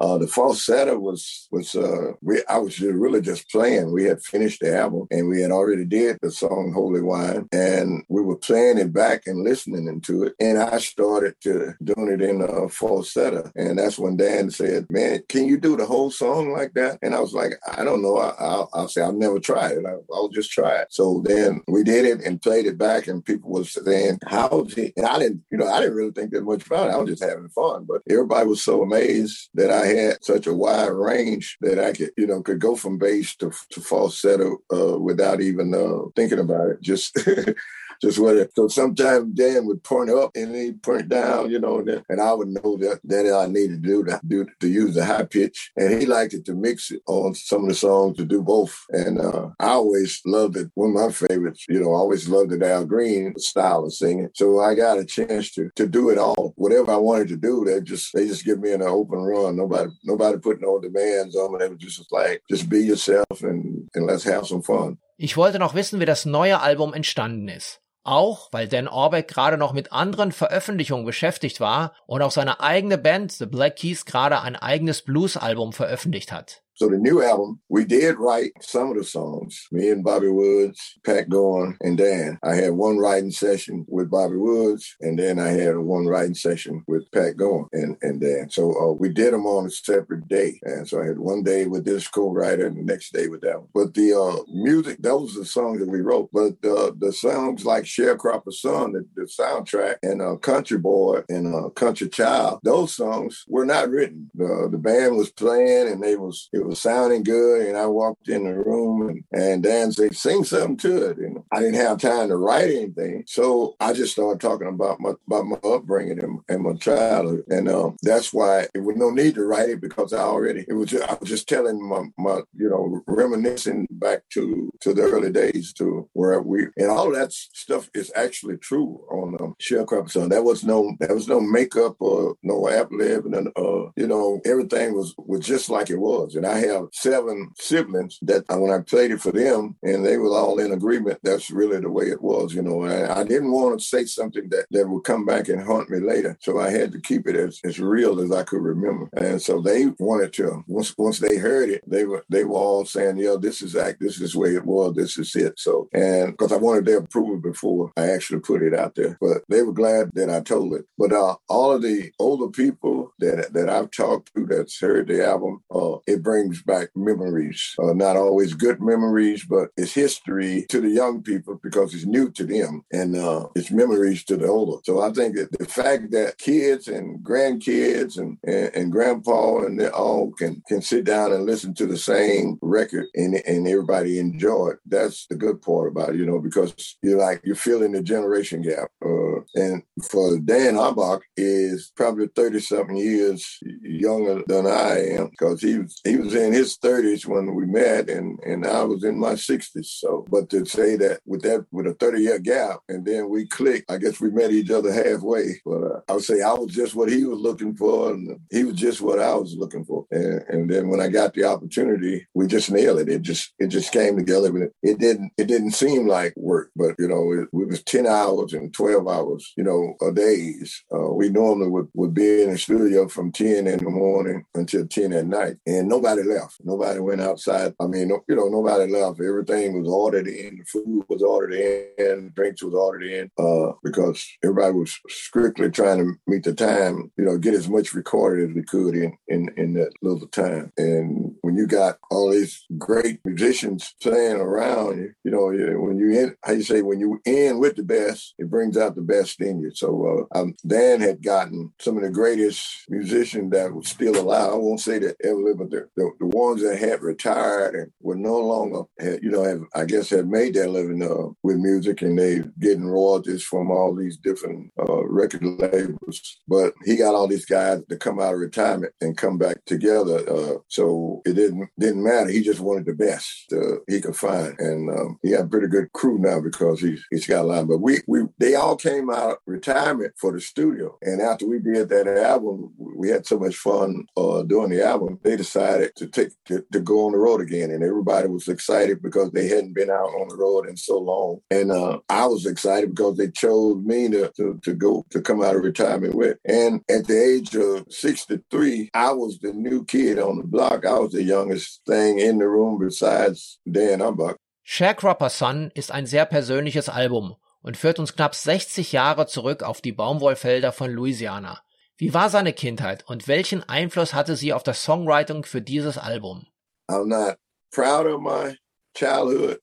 Uh, 0.00 0.18
the 0.18 0.26
falsetto 0.26 0.98
was 0.98 1.48
was 1.50 1.74
uh, 1.74 2.12
we 2.22 2.42
I 2.48 2.58
was 2.58 2.76
just 2.76 2.94
really 2.94 3.20
just 3.20 3.50
playing. 3.50 3.92
We 3.92 4.04
had 4.04 4.22
finished 4.22 4.60
the 4.60 4.76
album 4.76 5.06
and 5.10 5.28
we 5.28 5.42
had 5.42 5.50
already 5.50 5.84
did 5.84 6.18
the 6.22 6.30
song 6.30 6.72
Holy 6.72 7.00
Wine, 7.00 7.48
and 7.52 8.04
we 8.08 8.22
were 8.22 8.36
playing 8.36 8.78
it 8.78 8.92
back 8.92 9.26
and 9.26 9.42
listening 9.42 9.88
into 9.88 10.24
it. 10.24 10.34
And 10.40 10.58
I 10.58 10.78
started 10.78 11.34
to 11.42 11.74
doing 11.82 12.10
it 12.10 12.22
in 12.22 12.40
a 12.40 12.68
falsetto, 12.68 13.50
and 13.56 13.78
that's 13.78 13.98
when 13.98 14.16
Dan 14.16 14.50
said, 14.50 14.86
"Man, 14.90 15.22
can 15.28 15.46
you 15.46 15.58
do 15.58 15.76
the 15.76 15.86
whole 15.86 16.10
song 16.10 16.52
like 16.52 16.74
that?" 16.74 16.98
And 17.02 17.14
I 17.14 17.20
was 17.20 17.32
like, 17.32 17.54
"I 17.76 17.84
don't 17.84 18.02
know. 18.02 18.18
I, 18.18 18.66
will 18.80 18.88
say 18.88 19.02
I've 19.02 19.14
never 19.14 19.40
tried 19.40 19.78
it. 19.78 19.86
I, 19.86 19.96
will 20.08 20.28
just 20.28 20.50
try 20.50 20.76
it." 20.82 20.88
So 20.90 21.22
then 21.24 21.60
we 21.66 21.82
did 21.82 22.04
it 22.04 22.24
and 22.24 22.40
played 22.40 22.66
it 22.66 22.78
back, 22.78 23.08
and 23.08 23.24
people 23.24 23.50
were 23.50 23.64
saying, 23.64 24.18
"How's 24.26 24.74
he?" 24.74 24.92
And 24.96 25.06
I 25.06 25.18
didn't, 25.18 25.42
you 25.50 25.58
know, 25.58 25.68
I 25.68 25.80
didn't 25.80 25.96
really 25.96 26.12
think 26.12 26.30
that 26.32 26.44
much 26.44 26.66
about 26.66 26.88
it. 26.88 26.92
I 26.92 26.96
was 26.98 27.10
just 27.10 27.24
having 27.24 27.48
fun, 27.48 27.84
but 27.88 28.02
everybody 28.08 28.46
was 28.46 28.62
so 28.62 28.82
amazed 28.82 29.50
that 29.54 29.70
I 29.70 29.87
had 29.88 30.24
such 30.24 30.46
a 30.46 30.54
wide 30.54 30.90
range 30.90 31.56
that 31.60 31.78
I 31.78 31.92
could, 31.92 32.10
you 32.16 32.26
know, 32.26 32.42
could 32.42 32.60
go 32.60 32.76
from 32.76 32.98
bass 32.98 33.36
to, 33.36 33.52
to 33.70 33.80
falsetto 33.80 34.58
uh, 34.72 34.98
without 34.98 35.40
even 35.40 35.74
uh, 35.74 36.10
thinking 36.16 36.38
about 36.38 36.70
it. 36.70 36.82
Just 36.82 37.18
just 38.00 38.18
what 38.18 38.36
it. 38.36 38.50
So 38.54 38.68
sometimes 38.68 39.34
Dan 39.34 39.66
would 39.66 39.82
point 39.82 40.10
up 40.10 40.30
and 40.34 40.54
he'd 40.54 40.82
point 40.82 41.08
down, 41.08 41.50
you 41.50 41.58
know, 41.58 41.78
and, 42.08 42.20
I 42.20 42.32
would 42.32 42.48
know 42.48 42.76
that 42.78 43.00
that 43.04 43.32
I 43.32 43.46
needed 43.46 43.82
to 43.82 43.88
do 43.88 44.04
to 44.04 44.20
do 44.26 44.46
to 44.60 44.68
use 44.68 44.94
the 44.94 45.04
high 45.04 45.24
pitch, 45.24 45.70
and 45.76 46.00
he 46.00 46.06
liked 46.06 46.34
it 46.34 46.44
to 46.46 46.54
mix 46.54 46.90
it 46.90 47.00
on 47.06 47.34
some 47.34 47.62
of 47.62 47.68
the 47.68 47.74
songs 47.74 48.16
to 48.16 48.24
do 48.24 48.42
both. 48.42 48.76
And 48.90 49.20
uh, 49.20 49.50
I 49.60 49.68
always 49.68 50.20
loved 50.26 50.56
it. 50.56 50.70
One 50.74 50.90
of 50.90 50.94
my 50.94 51.12
favorites, 51.12 51.64
you 51.68 51.80
know, 51.80 51.92
I 51.92 51.98
always 51.98 52.28
loved 52.28 52.50
the 52.50 52.70
Al 52.70 52.84
Green 52.84 53.34
style 53.38 53.84
of 53.84 53.92
singing. 53.92 54.30
So 54.34 54.60
I 54.60 54.74
got 54.74 54.98
a 54.98 55.04
chance 55.04 55.52
to 55.52 55.70
to 55.76 55.86
do 55.86 56.10
it 56.10 56.18
all. 56.18 56.54
Whatever 56.56 56.92
I 56.92 56.96
wanted 56.96 57.28
to 57.28 57.36
do, 57.36 57.64
they 57.64 57.80
just 57.80 58.12
they 58.14 58.26
just 58.26 58.44
give 58.44 58.58
me 58.58 58.72
an 58.72 58.82
open 58.82 59.20
run. 59.20 59.56
Nobody 59.56 59.90
nobody 60.04 60.38
put 60.38 60.60
no 60.60 60.80
demands 60.80 61.36
on 61.36 61.52
me. 61.52 61.58
They 61.58 61.68
were 61.68 61.76
just 61.76 62.10
like 62.12 62.42
just 62.50 62.68
be 62.68 62.80
yourself 62.84 63.42
and 63.42 63.88
and 63.94 64.06
let's 64.06 64.24
have 64.24 64.46
some 64.46 64.62
fun. 64.62 64.98
Ich 65.20 65.36
wollte 65.36 65.58
noch 65.58 65.74
wissen, 65.74 65.98
wie 65.98 66.04
das 66.04 66.26
neue 66.26 66.60
Album 66.60 66.94
entstanden 66.94 67.48
ist. 67.48 67.80
Auch 68.08 68.48
weil 68.52 68.68
Dan 68.68 68.88
Orbeck 68.88 69.28
gerade 69.28 69.58
noch 69.58 69.74
mit 69.74 69.92
anderen 69.92 70.32
Veröffentlichungen 70.32 71.04
beschäftigt 71.04 71.60
war 71.60 71.92
und 72.06 72.22
auch 72.22 72.30
seine 72.30 72.60
eigene 72.60 72.96
Band 72.96 73.32
The 73.32 73.44
Black 73.44 73.76
Keys 73.76 74.06
gerade 74.06 74.40
ein 74.40 74.56
eigenes 74.56 75.02
Blues-Album 75.02 75.74
veröffentlicht 75.74 76.32
hat. 76.32 76.62
So 76.78 76.88
the 76.88 76.96
new 76.96 77.24
album, 77.24 77.58
we 77.68 77.84
did 77.84 78.20
write 78.20 78.52
some 78.60 78.92
of 78.92 78.96
the 78.96 79.02
songs. 79.02 79.66
Me 79.72 79.90
and 79.90 80.04
Bobby 80.04 80.28
Woods, 80.28 80.94
Pat 81.04 81.28
Gorn, 81.28 81.76
and 81.80 81.98
Dan. 81.98 82.38
I 82.44 82.54
had 82.54 82.70
one 82.70 82.98
writing 82.98 83.32
session 83.32 83.84
with 83.88 84.12
Bobby 84.12 84.36
Woods, 84.36 84.94
and 85.00 85.18
then 85.18 85.40
I 85.40 85.48
had 85.48 85.76
one 85.76 86.06
writing 86.06 86.36
session 86.36 86.84
with 86.86 87.10
Pat 87.10 87.36
Gorn 87.36 87.66
and, 87.72 87.96
and 88.02 88.20
Dan. 88.20 88.48
So 88.48 88.80
uh, 88.80 88.92
we 88.92 89.08
did 89.08 89.34
them 89.34 89.44
on 89.44 89.66
a 89.66 89.70
separate 89.70 90.28
day. 90.28 90.60
And 90.62 90.86
so 90.86 91.02
I 91.02 91.06
had 91.06 91.18
one 91.18 91.42
day 91.42 91.66
with 91.66 91.84
this 91.84 92.06
co-writer 92.06 92.68
and 92.68 92.76
the 92.76 92.84
next 92.84 93.12
day 93.12 93.26
with 93.26 93.40
that 93.40 93.58
one. 93.58 93.68
But 93.74 93.94
the 93.94 94.14
uh, 94.14 94.44
music, 94.48 94.98
those 95.00 95.34
are 95.34 95.40
the 95.40 95.46
songs 95.46 95.80
that 95.80 95.90
we 95.90 96.00
wrote. 96.00 96.30
But 96.32 96.64
uh, 96.64 96.92
the 96.96 97.12
songs 97.12 97.64
like 97.64 97.86
Sharecropper 97.86 98.52
Son, 98.52 98.92
the, 98.92 99.04
the 99.16 99.22
soundtrack, 99.22 99.96
and 100.04 100.22
uh, 100.22 100.36
Country 100.36 100.78
Boy 100.78 101.22
and 101.28 101.52
uh, 101.52 101.70
Country 101.70 102.08
Child, 102.08 102.60
those 102.62 102.94
songs 102.94 103.42
were 103.48 103.66
not 103.66 103.90
written. 103.90 104.30
The, 104.36 104.68
the 104.70 104.78
band 104.78 105.16
was 105.16 105.32
playing 105.32 105.88
and 105.88 106.00
they 106.00 106.14
was 106.14 106.48
it 106.52 106.67
was 106.67 106.67
sounding 106.74 107.22
good. 107.22 107.66
And 107.66 107.76
I 107.76 107.86
walked 107.86 108.28
in 108.28 108.44
the 108.44 108.54
room 108.54 109.08
and, 109.08 109.24
and 109.32 109.62
Dan 109.62 109.92
said, 109.92 110.16
sing 110.16 110.44
something 110.44 110.76
to 110.78 111.10
it. 111.10 111.18
And 111.18 111.38
I 111.52 111.60
didn't 111.60 111.76
have 111.80 111.98
time 112.00 112.28
to 112.28 112.36
write 112.36 112.70
anything. 112.70 113.24
So 113.26 113.76
I 113.80 113.92
just 113.92 114.12
started 114.12 114.40
talking 114.40 114.68
about 114.68 115.00
my 115.00 115.12
about 115.26 115.46
my 115.46 115.56
upbringing 115.68 116.22
and, 116.22 116.40
and 116.48 116.62
my 116.62 116.74
childhood. 116.74 117.44
And 117.48 117.68
um, 117.68 117.96
that's 118.02 118.32
why 118.32 118.66
it 118.74 118.80
was 118.80 118.96
no 118.96 119.10
need 119.10 119.34
to 119.36 119.44
write 119.44 119.70
it 119.70 119.80
because 119.80 120.12
I 120.12 120.20
already 120.20 120.64
it 120.68 120.74
was 120.74 120.90
just, 120.90 121.08
I 121.08 121.16
was 121.20 121.28
just 121.28 121.48
telling 121.48 121.82
my, 121.86 122.04
my 122.18 122.40
you 122.54 122.68
know 122.68 123.02
reminiscing 123.06 123.86
back 123.90 124.22
to 124.32 124.70
to 124.80 124.94
the 124.94 125.02
early 125.02 125.32
days 125.32 125.72
to 125.74 126.08
where 126.12 126.40
we 126.42 126.66
and 126.76 126.90
all 126.90 127.12
that 127.12 127.32
stuff 127.32 127.90
is 127.94 128.12
actually 128.16 128.56
true 128.58 129.04
on 129.10 129.36
um, 129.40 129.54
Sharecropper 129.60 130.10
Son. 130.10 130.28
That 130.28 130.44
was 130.44 130.64
no 130.64 130.94
that 131.00 131.14
was 131.14 131.28
no 131.28 131.40
makeup 131.40 131.96
or 132.00 132.36
no 132.42 132.68
ad 132.68 132.88
lib 132.90 133.26
and 133.26 133.48
uh, 133.56 133.90
you 133.96 134.06
know 134.06 134.40
everything 134.44 134.94
was 134.94 135.14
was 135.18 135.46
just 135.46 135.70
like 135.70 135.90
it 135.90 135.98
was. 135.98 136.34
And 136.34 136.46
I 136.46 136.57
have 136.60 136.88
seven 136.92 137.52
siblings 137.58 138.18
that 138.22 138.44
uh, 138.50 138.58
when 138.58 138.72
I 138.72 138.80
played 138.82 139.12
it 139.12 139.20
for 139.20 139.32
them 139.32 139.76
and 139.82 140.04
they 140.04 140.16
were 140.18 140.36
all 140.36 140.58
in 140.60 140.72
agreement. 140.72 141.20
That's 141.22 141.50
really 141.50 141.80
the 141.80 141.90
way 141.90 142.06
it 142.06 142.22
was. 142.22 142.54
You 142.54 142.62
know, 142.62 142.84
I, 142.84 143.20
I 143.20 143.24
didn't 143.24 143.52
want 143.52 143.78
to 143.80 143.84
say 143.86 144.04
something 144.04 144.48
that 144.50 144.66
that 144.70 144.88
would 144.88 145.04
come 145.04 145.24
back 145.26 145.48
and 145.48 145.62
haunt 145.62 145.90
me 145.90 146.00
later, 146.00 146.36
so 146.40 146.58
I 146.60 146.70
had 146.70 146.92
to 146.92 147.00
keep 147.00 147.26
it 147.28 147.36
as 147.36 147.60
as 147.64 147.78
real 147.80 148.20
as 148.20 148.32
I 148.32 148.44
could 148.44 148.62
remember. 148.62 149.08
And 149.16 149.40
so 149.40 149.60
they 149.60 149.86
wanted 149.98 150.32
to 150.34 150.64
once 150.66 150.94
once 150.98 151.18
they 151.18 151.36
heard 151.36 151.70
it, 151.70 151.82
they 151.88 152.04
were 152.04 152.24
they 152.28 152.44
were 152.44 152.56
all 152.56 152.84
saying, 152.84 153.18
yo, 153.18 153.36
this 153.36 153.62
is 153.62 153.76
act. 153.76 154.00
This 154.00 154.20
is 154.20 154.32
the 154.32 154.38
way 154.38 154.54
it 154.54 154.64
was. 154.64 154.94
This 154.94 155.18
is 155.18 155.34
it." 155.36 155.58
So 155.58 155.88
and 155.92 156.32
because 156.32 156.52
I 156.52 156.56
wanted 156.56 156.86
their 156.86 156.98
approval 156.98 157.38
before 157.38 157.92
I 157.96 158.10
actually 158.10 158.40
put 158.40 158.62
it 158.62 158.74
out 158.74 158.94
there, 158.94 159.18
but 159.20 159.38
they 159.48 159.62
were 159.62 159.72
glad 159.72 160.10
that 160.14 160.30
I 160.30 160.40
told 160.40 160.74
it. 160.74 160.86
But 160.98 161.12
uh, 161.12 161.36
all 161.48 161.72
of 161.72 161.82
the 161.82 162.12
older 162.18 162.48
people 162.48 163.12
that 163.18 163.52
that 163.52 163.68
I've 163.68 163.90
talked 163.90 164.34
to 164.34 164.46
that's 164.46 164.80
heard 164.80 165.08
the 165.08 165.26
album, 165.26 165.62
uh, 165.74 165.96
it 166.06 166.22
brings 166.22 166.47
back 166.62 166.88
memories. 166.94 167.74
Uh, 167.78 167.92
not 167.92 168.16
always 168.16 168.54
good 168.54 168.80
memories, 168.80 169.44
but 169.44 169.68
it's 169.76 169.92
history 169.92 170.66
to 170.68 170.80
the 170.80 170.90
young 170.90 171.22
people 171.22 171.58
because 171.62 171.94
it's 171.94 172.06
new 172.06 172.30
to 172.32 172.44
them, 172.44 172.84
and 172.92 173.16
uh, 173.16 173.46
it's 173.54 173.70
memories 173.70 174.24
to 174.24 174.36
the 174.36 174.46
older. 174.46 174.80
So 174.84 175.00
I 175.00 175.10
think 175.12 175.36
that 175.36 175.52
the 175.58 175.66
fact 175.66 176.10
that 176.12 176.38
kids 176.38 176.88
and 176.88 177.24
grandkids 177.24 178.18
and, 178.18 178.38
and, 178.44 178.70
and 178.74 178.92
grandpa 178.92 179.64
and 179.64 179.78
they 179.78 179.88
all 179.88 180.32
can 180.32 180.62
can 180.68 180.82
sit 180.82 181.04
down 181.04 181.32
and 181.32 181.46
listen 181.46 181.74
to 181.74 181.86
the 181.86 181.96
same 181.96 182.58
record 182.62 183.06
and 183.14 183.34
and 183.46 183.66
everybody 183.66 184.18
enjoy 184.18 184.70
it. 184.70 184.78
That's 184.86 185.26
the 185.26 185.36
good 185.36 185.62
part 185.62 185.88
about 185.88 186.10
it, 186.10 186.16
you 186.16 186.26
know, 186.26 186.40
because 186.40 186.96
you're 187.02 187.18
like 187.18 187.40
you're 187.44 187.56
feeling 187.56 187.92
the 187.92 188.02
generation 188.02 188.62
gap. 188.62 188.90
Uh, 189.04 189.27
and 189.54 189.82
for 190.10 190.38
Dan 190.38 190.76
Auerbach 190.76 191.22
is 191.36 191.92
probably 191.96 192.28
thirty 192.28 192.60
something 192.60 192.96
years 192.96 193.58
younger 193.82 194.42
than 194.46 194.66
I 194.66 195.16
am 195.16 195.28
because 195.30 195.60
he 195.60 195.78
was 195.78 196.00
he 196.04 196.16
was 196.16 196.34
in 196.34 196.52
his 196.52 196.76
thirties 196.76 197.26
when 197.26 197.54
we 197.54 197.66
met, 197.66 198.08
and 198.08 198.38
and 198.40 198.66
I 198.66 198.82
was 198.84 199.04
in 199.04 199.18
my 199.18 199.34
sixties. 199.34 199.96
So, 199.98 200.26
but 200.30 200.50
to 200.50 200.64
say 200.64 200.96
that 200.96 201.20
with 201.26 201.42
that 201.42 201.66
with 201.70 201.86
a 201.86 201.94
thirty 201.94 202.22
year 202.22 202.38
gap, 202.38 202.80
and 202.88 203.04
then 203.04 203.28
we 203.28 203.46
clicked, 203.46 203.90
I 203.90 203.98
guess 203.98 204.20
we 204.20 204.30
met 204.30 204.52
each 204.52 204.70
other 204.70 204.92
halfway. 204.92 205.60
But 205.64 205.82
uh, 205.82 206.00
I 206.08 206.12
would 206.14 206.24
say 206.24 206.42
I 206.42 206.52
was 206.52 206.74
just 206.74 206.94
what 206.94 207.10
he 207.10 207.24
was 207.24 207.38
looking 207.38 207.74
for, 207.76 208.10
and 208.10 208.38
he 208.50 208.64
was 208.64 208.76
just 208.76 209.00
what 209.00 209.18
I 209.18 209.34
was 209.34 209.54
looking 209.56 209.84
for. 209.84 210.06
And, 210.10 210.42
and 210.48 210.70
then 210.70 210.88
when 210.88 211.00
I 211.00 211.08
got 211.08 211.34
the 211.34 211.44
opportunity, 211.44 212.26
we 212.34 212.46
just 212.46 212.70
nailed 212.70 213.00
it. 213.00 213.08
It 213.08 213.22
just 213.22 213.52
it 213.58 213.68
just 213.68 213.92
came 213.92 214.16
together. 214.16 214.52
But 214.52 214.70
it 214.82 214.98
didn't 214.98 215.32
it 215.36 215.46
didn't 215.46 215.72
seem 215.72 216.06
like 216.06 216.34
work, 216.36 216.70
but 216.76 216.94
you 216.98 217.08
know 217.08 217.32
it, 217.32 217.48
it 217.52 217.68
was 217.68 217.82
ten 217.82 218.06
hours 218.06 218.52
and 218.52 218.72
twelve 218.72 219.06
hours, 219.06 219.27
you 219.56 219.64
know, 219.64 219.94
a 220.06 220.12
days. 220.12 220.82
Uh, 220.92 221.12
we 221.12 221.28
normally 221.28 221.68
would, 221.68 221.88
would 221.94 222.14
be 222.14 222.42
in 222.42 222.50
the 222.50 222.58
studio 222.58 223.08
from 223.08 223.32
ten 223.32 223.66
in 223.66 223.78
the 223.78 223.90
morning 223.90 224.44
until 224.54 224.86
ten 224.86 225.12
at 225.12 225.26
night, 225.26 225.56
and 225.66 225.88
nobody 225.88 226.22
left. 226.22 226.56
Nobody 226.64 227.00
went 227.00 227.20
outside. 227.20 227.74
I 227.80 227.86
mean, 227.86 228.08
you 228.28 228.36
know, 228.36 228.48
nobody 228.48 228.90
left. 228.90 229.20
Everything 229.20 229.80
was 229.80 229.88
ordered 229.88 230.28
in. 230.28 230.58
The 230.58 230.64
food 230.64 231.04
was 231.08 231.22
ordered 231.22 231.54
in. 231.54 232.32
Drinks 232.34 232.62
was 232.62 232.74
ordered 232.74 233.04
in 233.04 233.30
uh, 233.38 233.72
because 233.82 234.26
everybody 234.42 234.74
was 234.74 234.98
strictly 235.08 235.70
trying 235.70 235.98
to 235.98 236.12
meet 236.26 236.44
the 236.44 236.54
time. 236.54 237.10
You 237.16 237.24
know, 237.24 237.38
get 237.38 237.54
as 237.54 237.68
much 237.68 237.94
recorded 237.94 238.50
as 238.50 238.54
we 238.54 238.62
could 238.62 238.94
in 238.94 239.16
in 239.28 239.48
in 239.56 239.74
that 239.74 239.92
little 240.02 240.28
time. 240.28 240.72
And 240.76 241.34
when 241.42 241.56
you 241.56 241.66
got 241.66 241.98
all 242.10 242.30
these 242.30 242.64
great 242.78 243.20
musicians 243.24 243.94
playing 244.02 244.36
around 244.36 244.98
you, 244.98 245.12
you 245.24 245.30
know, 245.30 245.46
when 245.80 245.98
you 245.98 246.10
in, 246.10 246.36
how 246.42 246.52
you 246.52 246.62
say, 246.62 246.82
when 246.82 247.00
you 247.00 247.20
in 247.24 247.58
with 247.58 247.76
the 247.76 247.82
best, 247.82 248.34
it 248.38 248.50
brings 248.50 248.76
out 248.76 248.94
the 248.94 249.02
best 249.02 249.17
you. 249.26 249.70
So 249.74 250.26
uh, 250.34 250.38
um, 250.38 250.54
Dan 250.66 251.00
had 251.00 251.22
gotten 251.22 251.72
some 251.80 251.96
of 251.96 252.02
the 252.02 252.10
greatest 252.10 252.84
musicians 252.88 253.50
that 253.52 253.72
were 253.72 253.82
still 253.82 254.18
alive. 254.18 254.52
I 254.52 254.56
won't 254.56 254.80
say 254.80 254.98
that 254.98 255.16
ever 255.24 255.36
lived, 255.36 255.58
but 255.58 255.70
the, 255.70 255.88
the, 255.96 256.10
the 256.20 256.26
ones 256.26 256.62
that 256.62 256.78
had 256.78 257.02
retired 257.02 257.74
and 257.74 257.92
were 258.00 258.16
no 258.16 258.38
longer, 258.38 258.82
had, 258.98 259.22
you 259.22 259.30
know, 259.30 259.44
have, 259.44 259.62
I 259.74 259.84
guess 259.84 260.10
had 260.10 260.28
made 260.28 260.54
their 260.54 260.68
living 260.68 261.02
uh, 261.02 261.32
with 261.42 261.56
music 261.56 262.02
and 262.02 262.18
they 262.18 262.42
getting 262.60 262.86
royalties 262.86 263.42
from 263.42 263.70
all 263.70 263.94
these 263.94 264.16
different 264.16 264.70
uh, 264.78 265.04
record 265.06 265.44
labels. 265.44 266.38
But 266.46 266.74
he 266.84 266.96
got 266.96 267.14
all 267.14 267.28
these 267.28 267.46
guys 267.46 267.82
to 267.88 267.96
come 267.96 268.20
out 268.20 268.34
of 268.34 268.40
retirement 268.40 268.92
and 269.00 269.16
come 269.16 269.38
back 269.38 269.64
together. 269.66 270.28
Uh, 270.28 270.58
so 270.68 271.22
it 271.24 271.34
didn't 271.34 271.68
didn't 271.78 272.02
matter. 272.02 272.30
He 272.30 272.42
just 272.42 272.60
wanted 272.60 272.86
the 272.86 272.94
best 272.94 273.52
uh, 273.52 273.76
he 273.86 274.00
could 274.00 274.16
find, 274.16 274.58
and 274.58 274.90
um, 274.90 275.18
he 275.22 275.30
got 275.30 275.44
a 275.44 275.48
pretty 275.48 275.68
good 275.68 275.92
crew 275.92 276.18
now 276.18 276.40
because 276.40 276.80
he's 276.80 277.04
he's 277.10 277.26
got 277.26 277.42
a 277.42 277.48
lot. 277.48 277.68
But 277.68 277.78
we 277.78 278.00
we 278.06 278.22
they 278.38 278.54
all 278.54 278.76
came 278.76 279.07
out 279.10 279.38
retirement 279.46 280.14
for 280.16 280.32
the 280.32 280.40
studio, 280.40 280.98
and 281.02 281.20
after 281.20 281.46
we 281.46 281.58
did 281.58 281.88
that 281.88 282.08
album, 282.08 282.72
we 282.78 283.08
had 283.08 283.26
so 283.26 283.38
much 283.38 283.56
fun 283.56 284.06
uh, 284.16 284.42
doing 284.42 284.70
the 284.70 284.84
album. 284.84 285.18
They 285.22 285.36
decided 285.36 285.92
to 285.96 286.06
take 286.06 286.30
to, 286.46 286.64
to, 286.72 286.80
go 286.80 287.06
on 287.06 287.12
the 287.12 287.18
road 287.18 287.40
again, 287.40 287.70
and 287.70 287.82
everybody 287.82 288.28
was 288.28 288.48
excited 288.48 289.02
because 289.02 289.30
they 289.32 289.48
hadn't 289.48 289.74
been 289.74 289.90
out 289.90 290.10
on 290.20 290.28
the 290.28 290.36
road 290.36 290.68
in 290.68 290.76
so 290.76 290.98
long. 290.98 291.40
And 291.50 291.70
uh, 291.70 291.98
I 292.08 292.26
was 292.26 292.46
excited 292.46 292.94
because 292.94 293.16
they 293.16 293.30
chose 293.30 293.84
me 293.84 294.08
to, 294.10 294.30
to 294.36 294.58
to 294.62 294.74
go 294.74 295.04
to 295.10 295.20
come 295.20 295.42
out 295.42 295.56
of 295.56 295.62
retirement 295.62 296.14
with. 296.14 296.38
And 296.44 296.82
at 296.88 297.06
the 297.06 297.20
age 297.20 297.54
of 297.54 297.86
sixty 297.90 298.40
three, 298.50 298.90
I 298.94 299.12
was 299.12 299.38
the 299.38 299.52
new 299.52 299.84
kid 299.84 300.18
on 300.18 300.38
the 300.38 300.44
block. 300.44 300.86
I 300.86 300.98
was 300.98 301.12
the 301.12 301.22
youngest 301.22 301.82
thing 301.86 302.18
in 302.18 302.38
the 302.38 302.48
room 302.48 302.78
besides 302.78 303.58
Dan 303.70 304.02
Auerbach. 304.02 304.36
Sharecropper 304.64 305.30
Son 305.30 305.70
ist 305.74 305.90
ein 305.90 306.04
sehr 306.04 306.26
persönliches 306.26 306.90
Album 306.90 307.36
und 307.68 307.76
führt 307.76 307.98
uns 307.98 308.14
knapp 308.14 308.34
60 308.34 308.92
Jahre 308.92 309.26
zurück 309.26 309.62
auf 309.62 309.82
die 309.82 309.92
Baumwollfelder 309.92 310.72
von 310.72 310.90
Louisiana. 310.90 311.60
Wie 311.98 312.14
war 312.14 312.30
seine 312.30 312.54
Kindheit 312.54 313.04
und 313.06 313.28
welchen 313.28 313.62
Einfluss 313.62 314.14
hatte 314.14 314.36
sie 314.36 314.54
auf 314.54 314.62
das 314.62 314.82
Songwriting 314.82 315.44
für 315.44 315.60
dieses 315.60 315.98
Album? 315.98 316.46
I'm 316.90 317.04
not 317.04 317.36
proud 317.70 318.06
of 318.06 318.22
my 318.22 318.56
childhood 318.94 319.60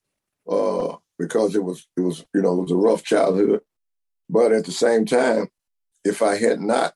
uh, 0.48 0.98
because 1.18 1.58
it 1.58 1.63
was 1.63 1.88
it 1.98 2.04
was 2.04 2.24
you 2.36 2.44
know 2.44 2.54
it 2.54 2.70
was 2.70 2.72
a 2.72 2.76
rough 2.76 3.04
childhood, 3.04 3.62
but 4.30 4.52
at 4.52 4.65
the 4.65 4.72
same 4.72 5.08
time, 5.08 5.48
if 6.04 6.22
I 6.22 6.36
had 6.36 6.60
not 6.60 6.94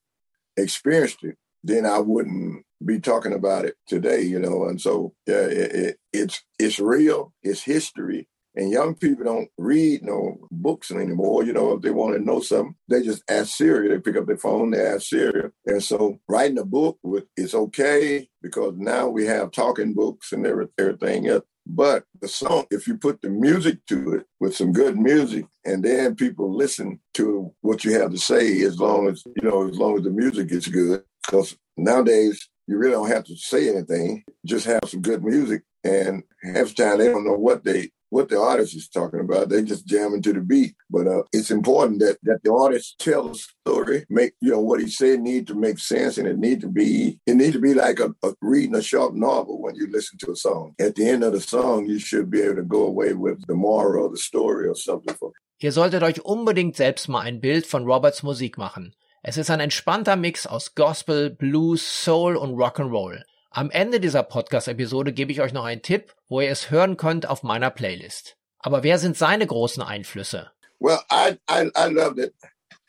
experienced 0.57 1.23
it, 1.23 1.37
then 1.63 1.87
I 1.87 1.97
wouldn't 1.97 2.63
be 2.85 2.99
talking 2.99 3.33
about 3.33 3.65
it 3.65 3.77
today, 3.87 4.21
you 4.21 4.37
know. 4.37 4.65
And 4.65 4.79
so 4.79 5.15
yeah, 5.25 5.47
it, 5.47 5.71
it, 5.73 5.97
it's 6.13 6.43
it's 6.59 6.79
real, 6.79 7.33
it's 7.41 7.63
history, 7.63 8.27
and 8.55 8.71
young 8.71 8.95
people 8.95 9.25
don't 9.25 9.49
read 9.57 10.03
no 10.03 10.37
books 10.51 10.91
anymore. 10.91 11.43
You 11.43 11.53
know, 11.53 11.73
if 11.73 11.81
they 11.81 11.91
want 11.91 12.15
to 12.15 12.23
know 12.23 12.41
something, 12.41 12.75
they 12.87 13.01
just 13.01 13.23
ask 13.29 13.55
Siri. 13.55 13.87
They 13.87 13.99
pick 13.99 14.17
up 14.17 14.25
their 14.25 14.37
phone, 14.37 14.71
they 14.71 14.85
ask 14.85 15.07
Siri. 15.07 15.49
And 15.65 15.83
so 15.83 16.19
writing 16.27 16.59
a 16.59 16.65
book 16.65 16.97
it's 17.37 17.53
okay 17.53 18.27
because 18.41 18.73
now 18.77 19.07
we 19.07 19.25
have 19.25 19.51
talking 19.51 19.93
books 19.93 20.31
and 20.31 20.45
everything 20.45 21.27
else. 21.27 21.43
But 21.65 22.05
the 22.19 22.27
song, 22.27 22.65
if 22.71 22.87
you 22.87 22.97
put 22.97 23.21
the 23.21 23.29
music 23.29 23.85
to 23.87 24.13
it 24.13 24.25
with 24.39 24.55
some 24.55 24.73
good 24.73 24.97
music, 24.97 25.45
and 25.65 25.83
then 25.83 26.15
people 26.15 26.53
listen 26.55 26.99
to 27.13 27.53
what 27.61 27.85
you 27.85 27.93
have 27.93 28.09
to 28.11 28.17
say, 28.17 28.61
as 28.63 28.79
long 28.79 29.07
as 29.07 29.23
you 29.25 29.47
know, 29.47 29.69
as 29.69 29.77
long 29.77 29.97
as 29.97 30.03
the 30.03 30.09
music 30.09 30.51
is 30.51 30.67
good, 30.67 31.03
because 31.25 31.55
nowadays 31.77 32.49
you 32.65 32.77
really 32.77 32.93
don't 32.93 33.09
have 33.09 33.25
to 33.25 33.35
say 33.35 33.69
anything; 33.69 34.23
just 34.47 34.65
have 34.65 34.81
some 34.87 35.01
good 35.01 35.23
music. 35.23 35.61
And 35.83 36.23
half 36.41 36.69
the 36.69 36.83
time 36.83 36.97
they 36.97 37.07
don't 37.07 37.25
know 37.25 37.37
what 37.37 37.63
they 37.63 37.91
what 38.09 38.29
the 38.29 38.39
artist 38.39 38.75
is 38.75 38.89
talking 38.89 39.19
about. 39.19 39.49
They 39.49 39.63
just 39.63 39.87
jamming 39.87 40.21
to 40.23 40.33
the 40.33 40.41
beat. 40.41 40.75
But 40.89 41.07
uh, 41.07 41.23
it's 41.31 41.51
important 41.51 41.99
that 41.99 42.17
that 42.23 42.43
the 42.43 42.51
artist 42.53 42.99
tell 42.99 43.29
a 43.29 43.35
story, 43.35 44.05
make 44.09 44.33
you 44.41 44.51
know 44.51 44.61
what 44.61 44.81
he 44.81 44.89
said 44.89 45.19
need 45.21 45.47
to 45.47 45.55
make 45.55 45.79
sense, 45.79 46.17
and 46.17 46.27
it 46.27 46.37
need 46.37 46.61
to 46.61 46.67
be 46.67 47.19
it 47.25 47.35
need 47.35 47.53
to 47.53 47.59
be 47.59 47.73
like 47.73 47.99
a, 47.99 48.13
a 48.23 48.33
reading 48.41 48.75
a 48.75 48.81
short 48.81 49.15
novel 49.15 49.61
when 49.61 49.75
you 49.75 49.87
listen 49.91 50.17
to 50.19 50.31
a 50.31 50.35
song. 50.35 50.73
At 50.79 50.95
the 50.95 51.07
end 51.07 51.23
of 51.23 51.33
the 51.33 51.41
song, 51.41 51.85
you 51.85 51.99
should 51.99 52.29
be 52.29 52.41
able 52.41 52.55
to 52.55 52.63
go 52.63 52.83
away 52.85 53.13
with 53.13 53.45
the 53.47 53.55
moral 53.55 54.05
of 54.07 54.11
the 54.11 54.19
story 54.19 54.67
or 54.67 54.75
something. 54.75 55.15
Ihr 55.61 55.71
solltet 55.73 56.03
euch 56.03 56.23
unbedingt 56.23 56.77
selbst 56.77 57.09
mal 57.09 57.21
ein 57.21 57.41
Bild 57.41 57.65
von 57.65 57.83
Roberts 57.83 58.23
Musik 58.23 58.57
machen. 58.57 58.95
Es 59.21 59.35
ist 59.35 59.49
ein 59.49 59.59
entspannter 59.59 60.15
Mix 60.15 60.47
aus 60.47 60.73
Gospel, 60.75 61.29
Blues, 61.29 62.03
Soul 62.03 62.37
und 62.37 62.55
Rock'n'Roll. 62.55 63.23
Am 63.51 63.71
Ende 63.71 63.99
dieser 63.99 64.21
Podcast-Episode 64.21 65.11
gebe 65.11 65.31
ich 65.31 65.41
euch 65.41 65.53
noch 65.53 65.63
einen 65.63 65.81
Tipp, 65.81 66.13
wo 66.27 66.39
ihr 66.39 66.51
es 66.51 66.69
hören 66.69 66.97
könnt 66.97 67.27
auf 67.27 67.41
meiner 67.41 67.71
Playlist. 67.71 68.37
Aber 68.59 68.83
wer 68.83 68.99
sind 68.99 69.17
seine 69.17 69.47
großen 69.47 69.81
Einflüsse? 69.81 70.51
Well, 70.79 70.99
I 71.11 71.39
I, 71.49 71.71
I 71.75 71.91
loved 71.91 72.19
it. 72.19 72.35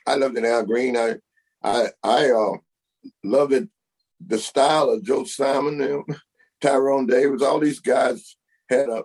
I 0.07 0.17
loved 0.17 0.37
it 0.37 0.45
Al 0.45 0.67
Green. 0.67 0.97
I 0.97 1.17
I 1.65 1.89
I 2.05 2.31
uh, 2.33 2.59
loved 3.25 3.55
it. 3.55 3.71
The 4.21 4.37
style 4.37 4.91
of 4.91 5.03
Joe 5.03 5.25
Simon, 5.25 5.81
and 5.81 6.05
Tyrone 6.61 7.07
Davis, 7.07 7.41
all 7.41 7.59
these 7.59 7.81
guys 7.81 8.37
had 8.69 8.91
a 8.91 9.05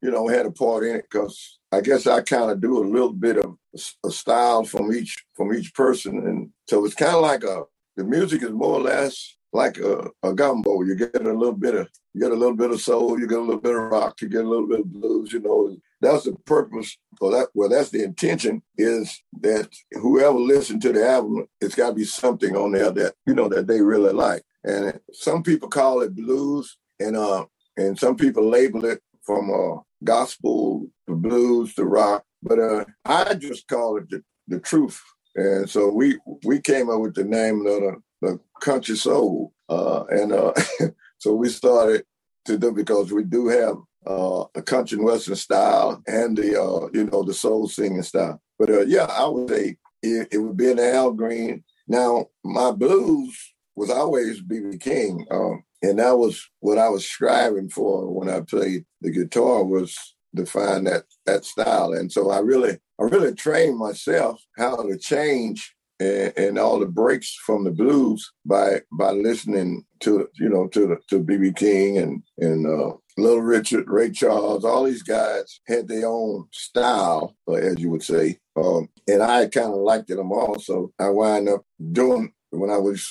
you 0.00 0.12
know 0.12 0.28
had 0.28 0.46
a 0.46 0.52
part 0.52 0.84
in 0.84 0.96
it 0.96 1.06
because 1.10 1.58
I 1.72 1.80
guess 1.80 2.06
I 2.06 2.22
kind 2.22 2.48
of 2.48 2.60
do 2.60 2.78
a 2.78 2.86
little 2.86 3.12
bit 3.12 3.38
of 3.38 3.56
a 4.04 4.10
style 4.10 4.62
from 4.64 4.92
each 4.92 5.16
from 5.34 5.52
each 5.52 5.74
person, 5.74 6.18
and 6.28 6.50
so 6.68 6.84
it's 6.84 6.94
kind 6.94 7.16
of 7.16 7.22
like 7.22 7.42
a 7.42 7.64
the 7.96 8.04
music 8.04 8.44
is 8.44 8.52
more 8.52 8.76
or 8.76 8.82
less 8.82 9.36
like 9.52 9.78
a, 9.78 10.08
a 10.22 10.32
gumbo. 10.32 10.82
You 10.82 10.94
get 10.94 11.14
a 11.14 11.32
little 11.32 11.52
bit 11.52 11.74
of 11.74 11.88
you 12.14 12.20
get 12.20 12.32
a 12.32 12.36
little 12.36 12.56
bit 12.56 12.70
of 12.70 12.80
soul, 12.80 13.18
you 13.18 13.26
get 13.26 13.38
a 13.38 13.42
little 13.42 13.60
bit 13.60 13.74
of 13.74 13.82
rock, 13.82 14.20
you 14.20 14.28
get 14.28 14.44
a 14.44 14.48
little 14.48 14.66
bit 14.66 14.80
of 14.80 14.92
blues. 14.92 15.32
You 15.32 15.40
know, 15.40 15.76
that's 16.00 16.24
the 16.24 16.32
purpose. 16.44 16.96
Well, 17.20 17.30
that 17.32 17.48
well, 17.54 17.68
that's 17.68 17.90
the 17.90 18.02
intention 18.02 18.62
is 18.76 19.22
that 19.40 19.68
whoever 19.92 20.38
listened 20.38 20.82
to 20.82 20.92
the 20.92 21.06
album, 21.06 21.46
it's 21.60 21.74
got 21.74 21.90
to 21.90 21.94
be 21.94 22.04
something 22.04 22.56
on 22.56 22.72
there 22.72 22.90
that 22.90 23.14
you 23.26 23.34
know 23.34 23.48
that 23.48 23.66
they 23.66 23.80
really 23.80 24.12
like. 24.12 24.42
And 24.64 24.98
some 25.12 25.42
people 25.42 25.68
call 25.68 26.02
it 26.02 26.14
blues, 26.14 26.76
and 27.00 27.16
uh, 27.16 27.46
and 27.76 27.98
some 27.98 28.16
people 28.16 28.48
label 28.48 28.84
it 28.84 29.00
from 29.22 29.50
uh, 29.50 29.80
gospel 30.02 30.86
to 31.08 31.14
blues 31.14 31.74
to 31.74 31.84
rock. 31.84 32.24
But 32.42 32.58
uh, 32.58 32.84
I 33.04 33.34
just 33.34 33.68
call 33.68 33.96
it 33.98 34.10
the, 34.10 34.22
the 34.48 34.58
truth. 34.60 35.00
And 35.34 35.68
so 35.68 35.88
we 35.88 36.18
we 36.44 36.60
came 36.60 36.90
up 36.90 37.00
with 37.00 37.14
the 37.14 37.24
name 37.24 37.60
of 37.60 37.64
the 37.64 38.02
the 38.22 38.40
country 38.60 38.96
soul. 38.96 39.52
Uh, 39.68 40.04
and 40.04 40.32
uh, 40.32 40.52
so 41.18 41.34
we 41.34 41.48
started 41.48 42.04
to 42.46 42.56
do 42.56 42.72
because 42.72 43.12
we 43.12 43.24
do 43.24 43.48
have 43.48 43.76
uh, 44.06 44.44
a 44.54 44.62
country 44.62 44.96
and 44.96 45.06
western 45.06 45.36
style 45.36 46.02
and 46.06 46.36
the 46.36 46.60
uh, 46.60 46.88
you 46.92 47.04
know 47.04 47.22
the 47.22 47.34
soul 47.34 47.68
singing 47.68 48.02
style. 48.02 48.40
But 48.58 48.70
uh, 48.70 48.82
yeah, 48.82 49.04
I 49.04 49.26
would 49.26 49.50
say 49.50 49.76
it, 50.02 50.28
it, 50.32 50.38
would 50.38 50.56
be 50.56 50.70
an 50.70 50.78
Al 50.78 51.12
Green. 51.12 51.62
Now 51.86 52.26
my 52.44 52.70
blues 52.70 53.36
was 53.76 53.90
always 53.90 54.42
BB 54.42 54.80
King, 54.80 55.26
um, 55.30 55.62
and 55.82 55.98
that 55.98 56.16
was 56.16 56.48
what 56.60 56.78
I 56.78 56.88
was 56.88 57.04
striving 57.04 57.68
for 57.68 58.10
when 58.10 58.28
I 58.28 58.40
played 58.40 58.84
the 59.00 59.10
guitar 59.10 59.64
was 59.64 59.96
to 60.36 60.46
find 60.46 60.86
that 60.86 61.04
that 61.26 61.44
style. 61.44 61.92
And 61.92 62.10
so 62.10 62.30
I 62.30 62.38
really 62.40 62.78
I 63.00 63.04
really 63.04 63.34
trained 63.34 63.78
myself 63.78 64.42
how 64.56 64.76
to 64.76 64.98
change 64.98 65.74
and, 66.00 66.32
and, 66.36 66.58
all 66.58 66.78
the 66.78 66.86
breaks 66.86 67.34
from 67.46 67.64
the 67.64 67.70
blues 67.70 68.32
by 68.44 68.80
by 68.92 69.10
listening 69.10 69.84
to 70.00 70.28
you 70.34 70.48
know 70.48 70.66
to 70.68 70.98
to 71.08 71.22
BB 71.22 71.56
King 71.56 71.98
and 71.98 72.22
and 72.38 72.66
uh, 72.66 72.96
Little 73.16 73.42
Richard, 73.42 73.88
Ray 73.88 74.10
Charles, 74.10 74.64
all 74.64 74.84
these 74.84 75.02
guys 75.02 75.60
had 75.66 75.86
their 75.86 76.06
own 76.06 76.46
style, 76.50 77.36
as 77.54 77.78
you 77.78 77.90
would 77.90 78.02
say, 78.02 78.38
um, 78.56 78.88
and 79.06 79.22
I 79.22 79.46
kind 79.48 79.72
of 79.72 79.80
liked 79.80 80.08
them 80.08 80.32
all. 80.32 80.58
So 80.58 80.92
I 80.98 81.10
wind 81.10 81.48
up 81.48 81.64
doing 81.92 82.32
when 82.50 82.70
I 82.70 82.78
was 82.78 83.10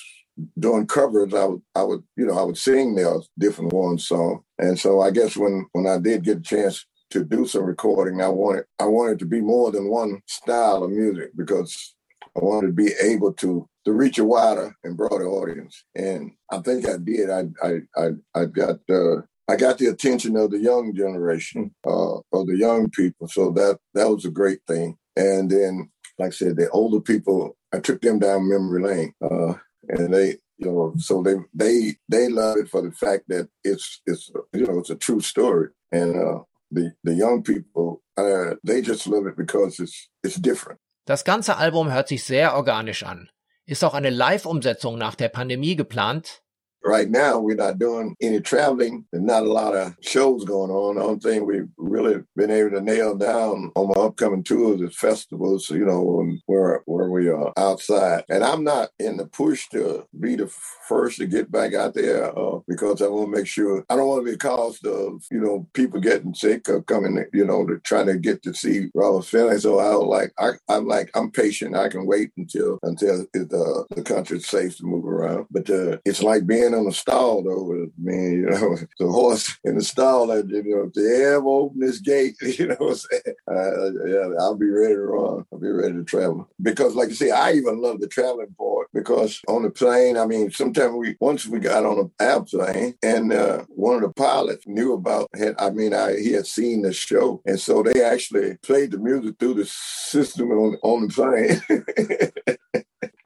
doing 0.58 0.88
covers, 0.88 1.34
I 1.34 1.46
would 1.46 1.62
I 1.76 1.84
would 1.84 2.04
you 2.16 2.26
know 2.26 2.38
I 2.38 2.44
would 2.44 2.58
sing 2.58 2.96
their 2.96 3.16
different 3.38 3.74
ones 3.74 4.08
song, 4.08 4.44
and 4.58 4.80
so 4.80 5.02
I 5.02 5.12
guess 5.12 5.38
when 5.38 5.68
when 5.74 5.88
I 5.88 5.98
did 5.98 6.24
get 6.24 6.38
a 6.38 6.42
chance 6.42 6.86
to 7.12 7.24
do 7.24 7.46
some 7.46 7.64
recording, 7.64 8.22
I 8.22 8.30
wanted 8.30 8.66
I 8.80 8.86
wanted 8.86 9.20
to 9.20 9.26
be 9.26 9.42
more 9.42 9.72
than 9.72 9.90
one 9.90 10.22
style 10.28 10.84
of 10.84 10.92
music 10.92 11.32
because 11.36 11.96
I 12.36 12.40
wanted 12.40 12.68
to 12.68 12.74
be 12.74 12.92
able 13.02 13.34
to 13.34 13.68
to 13.84 13.94
reach 13.94 14.20
a 14.20 14.26
wider 14.26 14.76
and 14.84 14.96
broader 14.96 15.28
audience, 15.28 15.84
and 15.96 16.32
I 16.52 16.60
think 16.60 16.88
I 16.88 16.98
did. 16.98 17.30
I 17.30 17.46
I 17.64 17.80
I, 17.98 18.10
I 18.36 18.46
got 18.46 18.80
uh, 18.90 19.22
I 19.48 19.56
got 19.56 19.78
the 19.78 19.88
attention 19.88 20.38
of 20.38 20.52
the 20.52 20.60
young 20.60 20.96
generation, 20.96 21.74
uh, 21.86 22.18
of 22.18 22.48
the 22.48 22.58
young 22.58 22.90
people. 22.90 23.28
So 23.28 23.52
that 23.52 23.80
that 23.94 24.10
was 24.10 24.26
a 24.26 24.32
great 24.32 24.60
thing. 24.68 24.98
And 25.16 25.50
then, 25.50 25.90
like 26.18 26.30
I 26.30 26.32
said, 26.32 26.56
the 26.56 26.70
older 26.70 27.02
people, 27.02 27.58
I 27.74 27.80
took 27.80 28.02
them 28.02 28.20
down 28.20 28.48
memory 28.48 28.82
lane, 28.82 29.14
uh, 29.22 29.54
and 29.90 30.14
they 30.14 30.38
you 30.62 30.68
know 30.68 30.94
so 30.98 31.22
they 31.24 31.36
they 31.54 31.96
they 32.08 32.30
love 32.30 32.58
it 32.58 32.70
for 32.70 32.82
the 32.82 32.92
fact 32.92 33.24
that 33.28 33.50
it's 33.64 34.02
it's 34.06 34.32
you 34.54 34.66
know 34.66 34.80
it's 34.80 34.92
a 34.92 34.96
true 34.96 35.20
story 35.20 35.70
and 35.92 36.16
uh 36.16 36.40
the 36.70 36.94
the 37.04 37.16
young 37.16 37.42
people 37.42 38.02
uh 38.18 38.52
they 38.64 38.82
just 38.82 39.08
love 39.08 39.26
it 39.26 39.36
because 39.36 39.80
it's 39.80 40.10
it's 40.24 40.36
different 40.36 40.80
Das 41.12 41.26
ganze 41.26 41.58
Album 41.58 41.92
hört 41.92 42.08
sich 42.08 42.24
sehr 42.24 42.56
organisch 42.56 43.04
an. 43.04 43.30
Ist 43.66 43.84
auch 43.84 43.94
eine 43.96 44.10
Live-Umsetzung 44.10 44.98
nach 44.98 45.16
der 45.16 45.28
Pandemie 45.28 45.76
geplant? 45.76 46.42
Right 46.84 47.10
now 47.10 47.40
we're 47.40 47.56
not 47.56 47.80
doing 47.80 48.16
any 48.22 48.40
traveling 48.40 49.06
and 49.14 49.26
not 49.26 49.44
a 49.44 49.52
lot 49.52 49.76
of 49.76 49.96
shows 50.02 50.44
going 50.46 50.72
on. 50.72 50.96
The 50.96 51.04
only 51.04 51.20
thing 51.20 51.46
we've 51.46 51.70
really 51.78 52.24
been 52.36 52.52
able 52.52 52.72
to 52.72 52.82
nail 52.82 53.16
down 53.16 53.72
on 53.76 53.88
my 53.90 54.06
upcoming 54.06 54.44
tours 54.44 54.82
is 54.82 54.98
festivals, 54.98 55.70
you 55.70 55.86
know, 55.86 56.02
where 56.46 56.82
where 56.86 57.10
we 57.10 57.30
are 57.30 57.54
outside. 57.58 58.24
And 58.30 58.44
I'm 58.44 58.64
not 58.64 58.90
in 59.00 59.18
the 59.18 59.26
push 59.28 59.68
to 59.70 60.06
be 60.20 60.36
the 60.36 60.52
first 60.88 61.18
to 61.18 61.26
get 61.26 61.52
back 61.52 61.74
out 61.74 61.94
there 61.94 62.38
uh, 62.38 62.60
because 62.68 63.02
I 63.02 63.08
want 63.08 63.32
to 63.32 63.38
make 63.38 63.48
sure 63.48 63.86
I 63.90 63.96
don't 63.96 64.08
want 64.08 64.26
to 64.26 64.32
be 64.32 64.38
caused 64.38 64.86
of 64.86 65.24
you 65.32 65.40
know 65.40 65.68
people 65.74 66.00
getting 66.00 66.34
sick 66.34 66.68
or 66.70 66.82
coming, 66.84 67.24
you 67.34 67.46
know, 67.46 67.66
to 67.66 67.80
try 67.80 68.04
to 68.04 68.18
get 68.18 68.44
to 68.44 68.54
see 68.54 68.90
Robert 68.94 69.26
Finley. 69.26 69.60
So 69.60 69.80
I 69.80 69.96
was 69.96 70.08
like, 70.08 70.34
I, 70.40 70.76
am 70.76 70.88
like, 70.88 71.10
I'm 71.16 71.32
patient. 71.32 71.76
I 71.76 71.90
can 71.90 72.06
wait 72.06 72.32
until 72.38 72.80
until 72.84 73.26
it, 73.34 73.54
uh, 73.54 73.84
the 73.96 74.04
country's 74.04 74.48
safe 74.48 74.78
to 74.78 74.86
move 74.86 75.06
around. 75.06 75.48
But 75.52 75.70
uh, 75.70 75.98
it's 76.06 76.24
like 76.24 76.48
being 76.48 76.71
in 76.74 76.86
the 76.86 76.92
stall 76.92 77.44
though. 77.44 77.74
I 77.74 77.88
mean, 77.98 78.32
you 78.32 78.50
know, 78.50 78.78
the 79.00 79.08
horse 79.08 79.58
in 79.64 79.76
the 79.76 79.84
stall. 79.84 80.28
That 80.28 80.48
you 80.50 80.64
know, 80.64 80.84
if 80.84 80.94
they 80.94 81.26
ever 81.26 81.48
open 81.48 81.80
this 81.80 82.00
gate, 82.00 82.36
you 82.42 82.68
know, 82.68 82.76
what 82.78 82.92
I'm 82.92 82.96
saying, 82.96 83.36
uh, 83.50 84.08
yeah, 84.08 84.36
I'll 84.40 84.56
be 84.56 84.70
ready 84.70 84.96
to 84.96 85.02
run. 85.02 85.46
I'll 85.52 85.60
be 85.60 85.70
ready 85.70 85.94
to 85.94 86.04
travel 86.04 86.50
because, 86.62 86.96
like 86.96 87.10
you 87.10 87.16
say, 87.16 87.32
I 87.32 87.54
even 87.54 87.82
love 87.82 88.00
the 88.00 88.08
traveling 88.08 88.56
part 88.58 88.88
because 88.94 89.42
on 89.48 89.64
the 89.64 89.70
plane, 89.70 90.18
I 90.18 90.26
mean, 90.26 90.52
sometimes 90.52 90.94
we 90.94 91.16
once 91.20 91.46
we 91.46 91.60
got 91.60 91.86
on 91.86 92.00
an 92.00 92.12
airplane 92.20 92.96
and 93.04 93.34
uh, 93.34 93.64
one 93.70 93.96
of 93.96 94.02
the 94.02 94.14
pilots 94.14 94.68
knew 94.68 94.94
about 94.94 95.30
had. 95.36 95.56
I 95.60 95.70
mean, 95.70 95.94
I 95.94 96.18
he 96.18 96.32
had 96.34 96.48
seen 96.48 96.82
the 96.82 96.94
show, 96.94 97.42
and 97.46 97.60
so 97.60 97.84
they 97.84 98.04
actually 98.04 98.58
played 98.64 98.92
the 98.92 98.98
music 98.98 99.36
through 99.40 99.56
the 99.56 99.66
system 99.66 100.52
on 100.52 100.78
on 100.84 101.08
the 101.08 101.14
plane. 101.14 102.58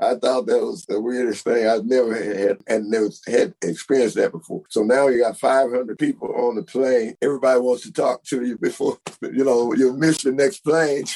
I 0.05 0.15
thought 0.15 0.45
that 0.47 0.61
was 0.61 0.85
the 0.85 0.99
weirdest 0.99 1.43
thing. 1.43 1.67
I've 1.67 1.85
never 1.85 2.13
had 2.15 2.57
and 2.67 2.89
never 2.89 3.09
had 3.27 3.53
experienced 3.61 4.15
that 4.15 4.31
before. 4.31 4.63
So 4.69 4.83
now 4.83 5.07
you 5.07 5.21
got 5.21 5.39
500 5.39 5.97
people 5.97 6.33
on 6.35 6.55
the 6.55 6.63
plane. 6.63 7.15
Everybody 7.21 7.59
wants 7.59 7.83
to 7.83 7.91
talk 7.91 8.23
to 8.25 8.45
you 8.45 8.57
before 8.57 8.97
you 9.21 9.43
know 9.43 9.73
you 9.73 9.93
miss 9.93 10.23
the 10.23 10.31
next 10.31 10.59
plane. 10.59 11.05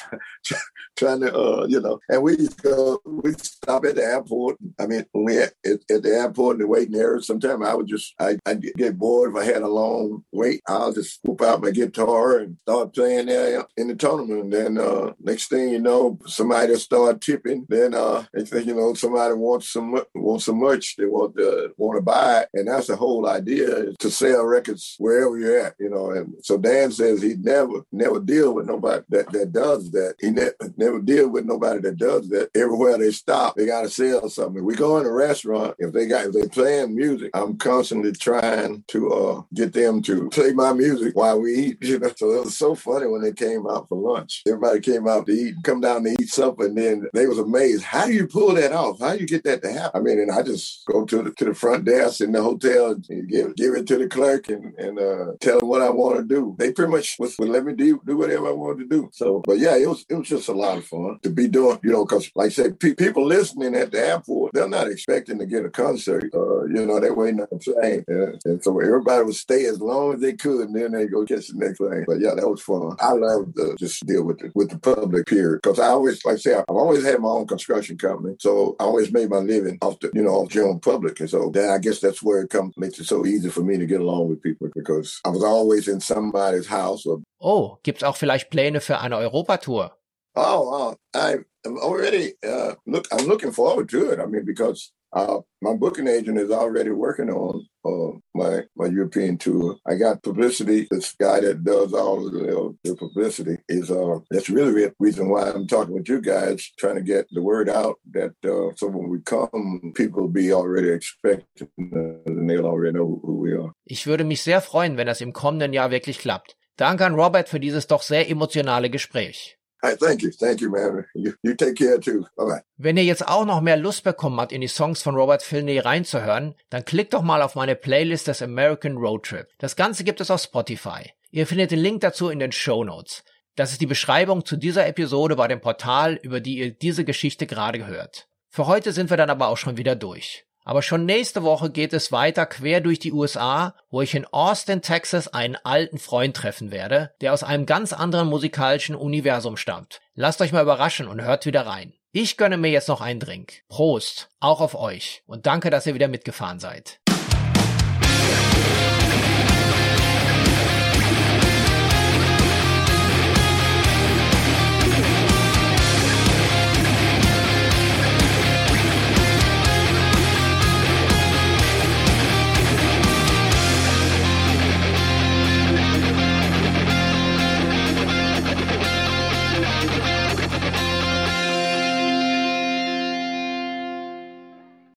trying 1.00 1.22
to, 1.22 1.34
uh, 1.34 1.66
you 1.68 1.80
know, 1.80 2.00
and 2.10 2.22
we 2.22 2.36
just 2.36 2.62
go, 2.62 3.00
we 3.06 3.34
stop 3.34 3.86
at 3.86 3.96
the 3.96 4.04
airport. 4.04 4.58
I 4.80 4.86
mean, 4.86 5.06
we 5.14 5.38
at, 5.40 5.54
at, 5.66 6.04
the 6.04 6.10
airport 6.10 6.56
in 6.56 6.62
the 6.62 6.68
waiting 6.68 6.96
area, 6.96 7.22
sometimes 7.22 7.66
I 7.66 7.74
would 7.74 7.88
just, 7.88 8.14
I, 8.20 8.38
I'd 8.46 8.62
get 8.62 8.98
bored 8.98 9.32
if 9.32 9.38
I 9.38 9.46
had 9.46 9.62
a 9.62 9.68
long 9.68 10.24
wait. 10.32 10.62
I'll 10.68 10.94
just 10.94 11.20
whoop 11.24 11.42
out 11.42 11.62
my 11.62 11.72
guitar 11.72 12.40
and 12.40 12.58
start 12.62 12.94
playing 12.94 13.28
there 13.28 13.66
in 13.78 13.88
the 13.88 13.96
tournament. 13.96 14.42
And 14.42 14.54
then 14.54 14.78
uh, 14.78 15.14
next 15.20 15.48
thing 15.48 15.70
you 15.70 15.80
know, 15.80 16.20
somebody 16.26 16.72
will 16.72 16.80
start 16.80 17.22
tipping. 17.22 17.66
Then 17.70 17.94
uh, 17.94 18.26
next 18.34 18.50
thing 18.50 18.68
you 18.68 18.76
know, 18.76 18.79
somebody 18.96 19.34
wants 19.34 19.72
some 19.72 20.02
wants 20.16 20.46
some 20.46 20.58
merch. 20.58 20.96
They 20.96 21.06
want 21.06 21.36
to 21.38 21.74
want 21.78 21.98
to 21.98 22.02
buy 22.02 22.42
it, 22.42 22.50
and 22.54 22.68
that's 22.68 22.88
the 22.88 22.96
whole 22.96 23.28
idea 23.28 23.94
to 23.98 24.12
sell 24.12 24.46
records 24.46 24.96
wherever 24.98 25.38
you're 25.38 25.60
at. 25.60 25.76
You 25.80 25.90
know, 25.90 26.12
and 26.12 26.34
so 26.44 26.58
Dan 26.58 26.92
says 26.92 27.22
he 27.22 27.36
never 27.36 27.84
never 27.92 28.20
deal 28.20 28.54
with 28.54 28.68
nobody 28.68 29.04
that 29.10 29.32
that 29.32 29.52
does 29.52 29.92
that. 29.92 30.16
He 30.20 30.32
ne- 30.32 30.50
never 30.78 31.00
deal 31.02 31.30
with 31.30 31.46
nobody 31.46 31.82
that 31.82 31.98
does 31.98 32.30
that. 32.30 32.50
Everywhere 32.56 32.98
they 32.98 33.12
stop, 33.12 33.56
they 33.56 33.66
got 33.66 33.84
to 33.84 33.90
sell 33.90 34.30
something. 34.30 34.64
We 34.64 34.76
go 34.76 34.98
in 34.98 35.06
a 35.06 35.12
restaurant, 35.12 35.76
if 35.80 35.94
they 35.94 36.08
got 36.08 36.28
if 36.28 36.34
they 36.34 36.48
playing 36.48 36.96
music, 36.96 37.32
I'm 37.34 37.58
constantly 37.58 38.12
trying 38.12 38.84
to 38.88 39.12
uh, 39.12 39.42
get 39.54 39.74
them 39.74 40.02
to 40.04 40.30
play 40.30 40.54
my 40.54 40.74
music 40.74 41.16
while 41.16 41.40
we 41.40 41.56
eat. 41.56 41.78
You 41.90 41.98
know, 41.98 42.12
so 42.16 42.30
it 42.32 42.46
was 42.46 42.56
so 42.58 42.76
funny 42.76 43.08
when 43.08 43.24
they 43.24 43.34
came 43.34 43.66
out 43.66 43.90
for 43.90 43.98
lunch. 43.98 44.44
Everybody 44.48 44.80
came 44.80 45.08
out 45.08 45.26
to 45.26 45.32
eat, 45.32 45.56
come 45.64 45.82
down 45.82 46.04
to 46.04 46.16
eat 46.20 46.30
supper, 46.30 46.66
and 46.66 46.78
then 46.78 47.08
they 47.16 47.26
was 47.26 47.40
amazed. 47.40 47.84
How 47.84 48.06
do 48.06 48.14
you 48.14 48.28
pull 48.28 48.54
that 48.54 48.69
off? 48.74 48.90
off? 48.90 49.00
How 49.00 49.14
you 49.14 49.26
get 49.26 49.44
that 49.44 49.62
to 49.64 49.72
happen? 49.72 50.00
I 50.00 50.04
mean, 50.04 50.20
and 50.20 50.32
I 50.32 50.42
just 50.42 50.86
go 50.86 51.06
to 51.06 51.24
the 51.24 51.32
to 51.32 51.46
the 51.46 51.54
front 51.54 51.86
desk 51.86 52.22
in 52.22 52.32
the 52.32 52.42
hotel 52.42 52.92
and 52.92 53.30
give 53.30 53.56
give 53.56 53.74
it 53.74 53.88
to 53.88 53.98
the 53.98 54.08
clerk 54.08 54.50
and 54.50 54.74
and 54.78 55.00
uh, 55.00 55.34
tell 55.40 55.60
them 55.60 55.70
what 55.70 55.82
I 55.82 55.90
want 55.90 56.18
to 56.18 56.24
do. 56.24 56.56
They 56.58 56.72
pretty 56.72 56.92
much 56.92 57.18
would, 57.20 57.32
would 57.40 57.50
let 57.50 57.66
me 57.66 57.74
do 57.74 58.02
do 58.06 58.18
whatever 58.18 58.48
I 58.48 58.52
wanted 58.52 58.90
to 58.90 58.98
do. 58.98 59.10
So, 59.14 59.42
but 59.46 59.60
yeah, 59.60 59.76
it 59.76 59.88
was 59.88 60.06
it 60.10 60.16
was 60.16 60.28
just 60.28 60.50
a 60.50 60.54
lot 60.54 60.78
of 60.78 60.86
fun 60.86 61.20
to 61.24 61.30
be 61.30 61.48
doing. 61.48 61.80
You 61.84 61.92
know, 61.92 62.06
because 62.06 62.32
like 62.36 62.48
I 62.48 62.50
said, 62.50 62.80
pe- 62.80 62.96
people 62.96 63.26
listening 63.26 63.76
at 63.76 63.92
the 63.92 64.00
airport, 64.00 64.54
they're 64.54 64.70
not 64.70 64.88
expecting 64.88 65.40
to 65.40 65.46
get 65.46 65.66
a 65.66 65.70
concert. 65.70 66.30
Uh, 66.34 66.66
you 66.66 66.86
know, 66.86 67.00
they're 67.00 67.14
waiting 67.14 67.42
on 67.42 67.48
the 67.52 67.58
plane, 67.58 68.04
yeah. 68.08 68.52
and 68.52 68.64
so 68.64 68.80
everybody 68.80 69.24
would 69.24 69.36
stay 69.36 69.66
as 69.66 69.82
long 69.82 70.14
as 70.14 70.22
they 70.22 70.34
could, 70.34 70.68
and 70.68 70.76
then 70.76 70.92
they 70.92 71.08
go 71.08 71.26
catch 71.26 71.48
the 71.48 71.58
next 71.58 71.78
plane. 71.78 72.06
But 72.08 72.20
yeah, 72.20 72.34
that 72.36 72.50
was 72.50 72.62
fun. 72.62 72.96
I 73.00 73.14
love 73.14 73.54
to 73.56 73.76
just 73.78 74.06
deal 74.06 74.24
with 74.24 74.40
the 74.40 74.52
with 74.56 74.70
the 74.70 74.80
public 74.80 75.30
here 75.30 75.60
because 75.62 75.80
I 75.80 75.88
always 75.88 76.24
like 76.26 76.36
I 76.36 76.38
say 76.38 76.56
I've 76.56 76.66
always 76.70 77.04
had 77.04 77.20
my 77.20 77.30
own 77.30 77.48
construction 77.48 77.98
company, 77.98 78.36
so 78.40 78.49
I 78.80 78.84
always 78.84 79.12
made 79.12 79.30
my 79.30 79.38
living 79.40 79.78
off 79.82 80.00
the 80.00 80.10
you 80.14 80.24
know 80.24 80.36
off 80.40 80.50
general 80.50 80.80
public, 80.80 81.20
and 81.20 81.30
so 81.30 81.50
that 81.52 81.70
I 81.70 81.78
guess 81.78 82.00
that's 82.00 82.22
where 82.22 82.42
it 82.42 82.50
comes 82.50 82.78
makes 82.78 83.00
it 83.00 83.06
so 83.06 83.26
easy 83.26 83.50
for 83.50 83.62
me 83.62 83.78
to 83.78 83.86
get 83.86 84.02
along 84.02 84.30
with 84.30 84.42
people 84.42 84.70
because 84.74 85.20
I 85.26 85.30
was 85.30 85.44
always 85.44 85.88
in 85.88 86.00
somebody's 86.00 86.68
house. 86.68 87.06
Or, 87.06 87.22
oh, 87.42 87.80
gibt's 87.84 88.04
auch 88.04 88.18
vielleicht 88.18 88.50
Pläne 88.50 88.82
für 88.82 89.00
eine 89.00 89.18
Europatour? 89.18 89.92
Oh, 90.36 90.96
uh, 91.14 91.38
I'm 91.66 91.78
already 91.78 92.34
uh, 92.48 92.76
look. 92.86 93.08
I'm 93.12 93.28
looking 93.28 93.52
forward 93.52 93.90
to 93.90 94.12
it. 94.12 94.20
I 94.20 94.26
mean, 94.26 94.46
because 94.46 94.92
uh, 95.12 95.40
my 95.62 95.74
booking 95.74 96.08
agent 96.08 96.38
is 96.38 96.52
already 96.52 96.92
working 96.92 97.30
on 97.30 97.66
uh, 97.86 98.18
my 98.34 98.64
my 98.76 98.86
European 98.88 99.38
tour. 99.38 99.78
I 99.86 99.96
got 99.96 100.24
publicity. 100.24 100.88
This 100.90 101.14
guy 101.20 101.40
that 101.42 101.64
does 101.64 101.94
all 101.94 102.30
the, 102.30 102.76
the 102.84 102.96
publicity 102.96 103.58
is 103.68 103.90
uh 103.90 104.20
that's 104.30 104.50
really 104.50 104.72
the 104.72 104.94
reason 105.00 105.30
why 105.30 105.50
I'm 105.50 105.68
talking 105.68 105.96
with 105.96 106.08
you 106.08 106.22
guys, 106.22 106.72
trying 106.78 106.96
to 106.96 107.02
get 107.02 107.28
the 107.32 107.42
word 107.42 107.70
out 107.70 107.96
that 108.12 108.34
uh, 108.46 108.76
so 108.76 108.88
when 108.88 109.10
we 109.10 109.20
come, 109.22 109.94
people 109.96 110.28
be 110.28 110.54
already 110.54 110.90
expecting 110.90 111.70
uh, 111.80 112.30
and 112.30 112.50
they'll 112.50 112.68
already 112.68 112.94
know 112.94 113.20
who 113.24 113.40
we 113.40 113.54
are. 113.54 113.74
Ich 113.86 114.06
würde 114.06 114.24
mich 114.24 114.44
sehr 114.44 114.62
freuen, 114.62 114.98
wenn 114.98 115.08
das 115.08 115.22
im 115.22 115.34
kommenden 115.34 115.74
Jahr 115.74 115.92
wirklich 115.92 116.20
klappt. 116.20 116.56
Danke 116.78 117.06
an 117.06 117.16
Robert 117.16 117.50
für 117.50 117.60
dieses 117.60 117.88
doch 117.88 118.04
sehr 118.04 118.30
emotionale 118.30 118.90
Gespräch. 118.90 119.59
Hi, 119.82 119.96
thank 119.96 120.22
you, 120.22 120.30
thank 120.32 120.60
you, 120.60 120.70
man. 120.70 121.06
You, 121.14 121.34
you 121.42 121.54
take 121.54 121.76
care 121.76 122.00
too. 122.00 122.26
Bye 122.36 122.46
bye. 122.46 122.62
Wenn 122.78 122.98
ihr 122.98 123.06
jetzt 123.06 123.26
auch 123.26 123.46
noch 123.46 123.62
mehr 123.62 123.78
Lust 123.78 124.04
bekommen 124.04 124.40
habt, 124.40 124.52
in 124.52 124.60
die 124.60 124.68
Songs 124.68 125.02
von 125.02 125.16
Robert 125.16 125.42
Filney 125.42 125.80
reinzuhören, 125.80 126.56
dann 126.70 126.84
klickt 126.84 127.14
doch 127.14 127.22
mal 127.22 127.42
auf 127.42 127.56
meine 127.56 127.76
Playlist 127.76 128.28
des 128.28 128.42
American 128.42 128.98
Road 128.98 129.24
Trip. 129.24 129.48
Das 129.58 129.78
Ganze 129.78 130.04
gibt 130.04 130.20
es 130.20 130.32
auf 130.32 130.42
Spotify. 130.42 131.12
Ihr 131.32 131.48
findet 131.48 131.72
den 131.72 131.80
Link 131.80 132.02
dazu 132.02 132.30
in 132.30 132.40
den 132.40 132.52
Show 132.52 132.84
Notes. 132.84 133.24
Das 133.56 133.72
ist 133.72 133.80
die 133.80 133.86
Beschreibung 133.86 134.44
zu 134.44 134.58
dieser 134.58 134.86
Episode 134.86 135.38
bei 135.38 135.48
dem 135.48 135.62
Portal, 135.62 136.20
über 136.22 136.42
die 136.42 136.58
ihr 136.58 136.72
diese 136.72 137.06
Geschichte 137.06 137.48
gerade 137.48 137.86
hört. 137.88 138.28
Für 138.50 138.68
heute 138.68 138.92
sind 138.92 139.10
wir 139.10 139.18
dann 139.18 139.30
aber 139.30 139.48
auch 139.48 139.58
schon 139.58 139.78
wieder 139.78 139.96
durch. 139.96 140.46
Aber 140.70 140.84
schon 140.84 141.08
nächste 141.08 141.42
Woche 141.42 141.72
geht 141.72 141.94
es 141.94 142.12
weiter 142.12 142.46
quer 142.46 142.80
durch 142.80 143.00
die 143.00 143.12
USA, 143.12 143.74
wo 143.90 144.04
ich 144.04 144.14
in 144.14 144.28
Austin, 144.28 144.84
Texas 144.84 145.28
einen 145.28 145.56
alten 145.56 145.98
Freund 145.98 146.38
treffen 146.38 146.70
werde, 146.70 147.12
der 147.22 147.34
aus 147.34 147.42
einem 147.42 147.66
ganz 147.66 147.92
anderen 147.92 148.28
musikalischen 148.30 148.94
Universum 148.94 149.58
stammt. 149.58 150.00
Lasst 150.14 150.42
euch 150.42 150.52
mal 150.52 150.62
überraschen 150.62 151.08
und 151.08 151.24
hört 151.24 151.48
wieder 151.48 151.66
rein. 151.66 151.94
Ich 152.12 152.38
gönne 152.38 152.58
mir 152.58 152.70
jetzt 152.70 152.88
noch 152.88 153.02
einen 153.02 153.20
Drink. 153.20 153.64
Prost, 153.68 154.30
auch 154.40 154.62
auf 154.62 154.76
euch 154.76 155.24
und 155.26 155.48
danke, 155.48 155.72
dass 155.72 155.88
ihr 155.88 155.96
wieder 155.96 156.08
mitgefahren 156.08 156.60
seid. 156.60 156.99